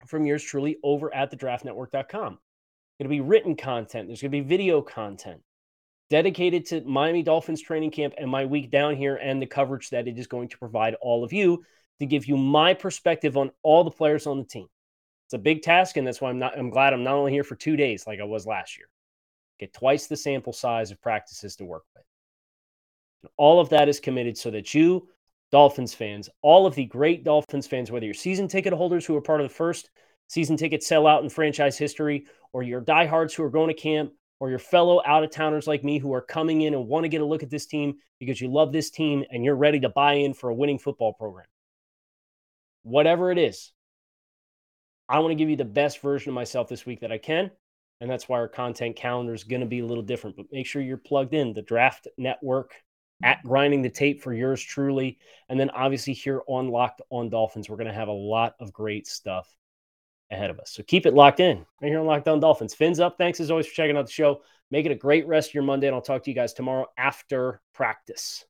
from 0.09 0.27
yours 0.27 0.43
truly 0.43 0.77
over 0.83 1.15
at 1.15 1.31
thedraftnetwork.com. 1.31 2.39
To 3.01 3.09
be 3.09 3.21
written 3.21 3.55
content, 3.55 4.09
there's 4.09 4.21
going 4.21 4.33
to 4.33 4.37
be 4.37 4.41
video 4.41 4.83
content 4.83 5.43
dedicated 6.11 6.67
to 6.67 6.81
Miami 6.81 7.23
Dolphins 7.23 7.63
training 7.63 7.93
camp 7.93 8.15
and 8.19 8.29
my 8.29 8.45
week 8.45 8.73
down 8.73 8.97
here 8.97 9.15
and 9.15 9.41
the 9.41 9.47
coverage 9.47 9.91
that 9.91 10.09
it 10.09 10.19
is 10.19 10.27
going 10.27 10.49
to 10.49 10.59
provide 10.59 10.97
all 11.01 11.23
of 11.23 11.33
you 11.33 11.65
to 12.01 12.07
give 12.07 12.27
you 12.27 12.37
my 12.37 12.75
perspective 12.75 13.37
on 13.37 13.53
all 13.63 13.85
the 13.85 13.93
players 13.93 14.27
on 14.27 14.39
the 14.39 14.45
team. 14.45 14.67
It's 15.27 15.35
a 15.35 15.39
big 15.39 15.63
task, 15.63 15.97
and 15.97 16.05
that's 16.05 16.21
why 16.21 16.31
I'm 16.31 16.41
not 16.41 16.59
I'm 16.59 16.71
glad 16.71 16.93
I'm 16.93 17.05
not 17.05 17.15
only 17.15 17.31
here 17.31 17.45
for 17.45 17.55
two 17.55 17.77
days 17.77 18.09
like 18.09 18.19
I 18.19 18.25
was 18.25 18.45
last 18.45 18.77
year 18.77 18.89
get 19.59 19.73
twice 19.73 20.07
the 20.07 20.17
sample 20.17 20.53
size 20.53 20.91
of 20.91 21.01
practices 21.01 21.57
to 21.57 21.65
work 21.65 21.85
with. 21.95 23.31
All 23.37 23.61
of 23.61 23.69
that 23.71 23.89
is 23.89 24.01
committed 24.01 24.39
so 24.39 24.51
that 24.51 24.75
you, 24.75 25.09
Dolphins 25.51 25.95
fans, 25.95 26.29
all 26.43 26.67
of 26.67 26.75
the 26.75 26.85
great 26.85 27.25
Dolphins 27.25 27.67
fans, 27.67 27.91
whether 27.91 28.05
you're 28.05 28.15
season 28.15 28.49
ticket 28.49 28.73
holders 28.73 29.05
who 29.05 29.17
are 29.17 29.23
part 29.23 29.41
of 29.41 29.49
the 29.49 29.55
first 29.55 29.91
season 30.29 30.57
ticket 30.57 30.83
sellout 30.83 31.23
in 31.23 31.29
franchise 31.29 31.79
history, 31.79 32.27
or 32.53 32.63
your 32.63 32.81
diehards 32.81 33.35
who 33.35 33.43
are 33.43 33.51
going 33.51 33.69
to 33.69 33.75
camp, 33.75 34.13
or 34.41 34.51
your 34.51 34.59
fellow 34.59 35.03
out 35.05 35.25
of 35.25 35.31
towners 35.31 35.67
like 35.67 35.83
me 35.83 35.99
who 35.99 36.13
are 36.13 36.21
coming 36.21 36.63
in 36.63 36.75
and 36.75 36.87
want 36.87 37.05
to 37.05 37.09
get 37.09 37.21
a 37.21 37.25
look 37.25 37.43
at 37.43 37.51
this 37.51 37.67
team 37.67 37.97
because 38.21 38.41
you 38.41 38.49
love 38.49 38.73
this 38.73 38.91
team 38.91 39.25
and 39.31 39.45
you're 39.45 39.57
ready 39.57 39.81
to 39.81 39.89
buy 39.89 40.15
in 40.15 40.33
for 40.33 40.51
a 40.51 40.55
winning 40.55 40.79
football 40.79 41.13
program. 41.13 41.47
Whatever 42.83 43.33
it 43.33 43.39
is, 43.39 43.73
I 45.09 45.19
want 45.21 45.33
to 45.33 45.37
give 45.37 45.51
you 45.51 45.57
the 45.57 45.65
best 45.65 46.01
version 46.01 46.31
of 46.31 46.35
myself 46.35 46.69
this 46.69 46.87
week 46.87 47.01
that 47.01 47.11
I 47.11 47.19
can. 47.19 47.51
And 48.01 48.11
that's 48.11 48.29
why 48.29 48.39
our 48.39 48.49
content 48.49 48.97
calendar 48.97 49.35
is 49.35 49.45
going 49.45 49.61
to 49.61 49.67
be 49.67 49.81
a 49.81 49.87
little 49.87 50.05
different. 50.05 50.37
But 50.37 50.47
make 50.53 50.67
sure 50.67 50.81
you're 50.83 50.97
plugged 50.97 51.35
in 51.35 51.53
the 51.53 51.63
Draft 51.63 52.09
Network 52.17 52.75
at 53.23 53.39
mm-hmm. 53.39 53.49
grinding 53.49 53.83
the 53.83 53.91
tape 53.91 54.23
for 54.23 54.33
yours 54.33 54.63
truly. 54.63 55.19
And 55.49 55.59
then 55.59 55.71
obviously 55.71 56.13
here 56.13 56.43
on 56.47 56.69
Locked 56.69 57.03
on 57.11 57.29
Dolphins, 57.29 57.69
we're 57.69 57.77
going 57.77 57.89
to 57.89 57.93
have 57.93 58.09
a 58.09 58.13
lot 58.13 58.55
of 58.61 58.73
great 58.73 59.07
stuff 59.07 59.49
ahead 60.31 60.51
of 60.51 60.61
us. 60.61 60.71
So 60.71 60.83
keep 60.83 61.07
it 61.07 61.15
locked 61.15 61.41
in 61.41 61.65
right 61.81 61.89
here 61.89 62.01
on 62.01 62.07
Locked 62.07 62.29
on 62.29 62.41
Dolphins. 62.41 62.75
Fins 62.75 63.01
up. 63.01 63.17
Thanks 63.19 63.41
as 63.41 63.51
always 63.51 63.67
for 63.67 63.75
checking 63.75 63.97
out 63.97 64.07
the 64.07 64.13
show. 64.13 64.43
Make 64.71 64.87
it 64.87 64.93
a 64.93 64.97
great 64.97 65.27
rest 65.27 65.51
of 65.51 65.55
your 65.55 65.63
Monday, 65.63 65.87
and 65.87 65.97
I'll 65.97 66.03
talk 66.03 66.23
to 66.25 66.31
you 66.31 66.35
guys 66.35 66.53
tomorrow 66.53 66.87
after 66.99 67.63
practice. 67.73 68.45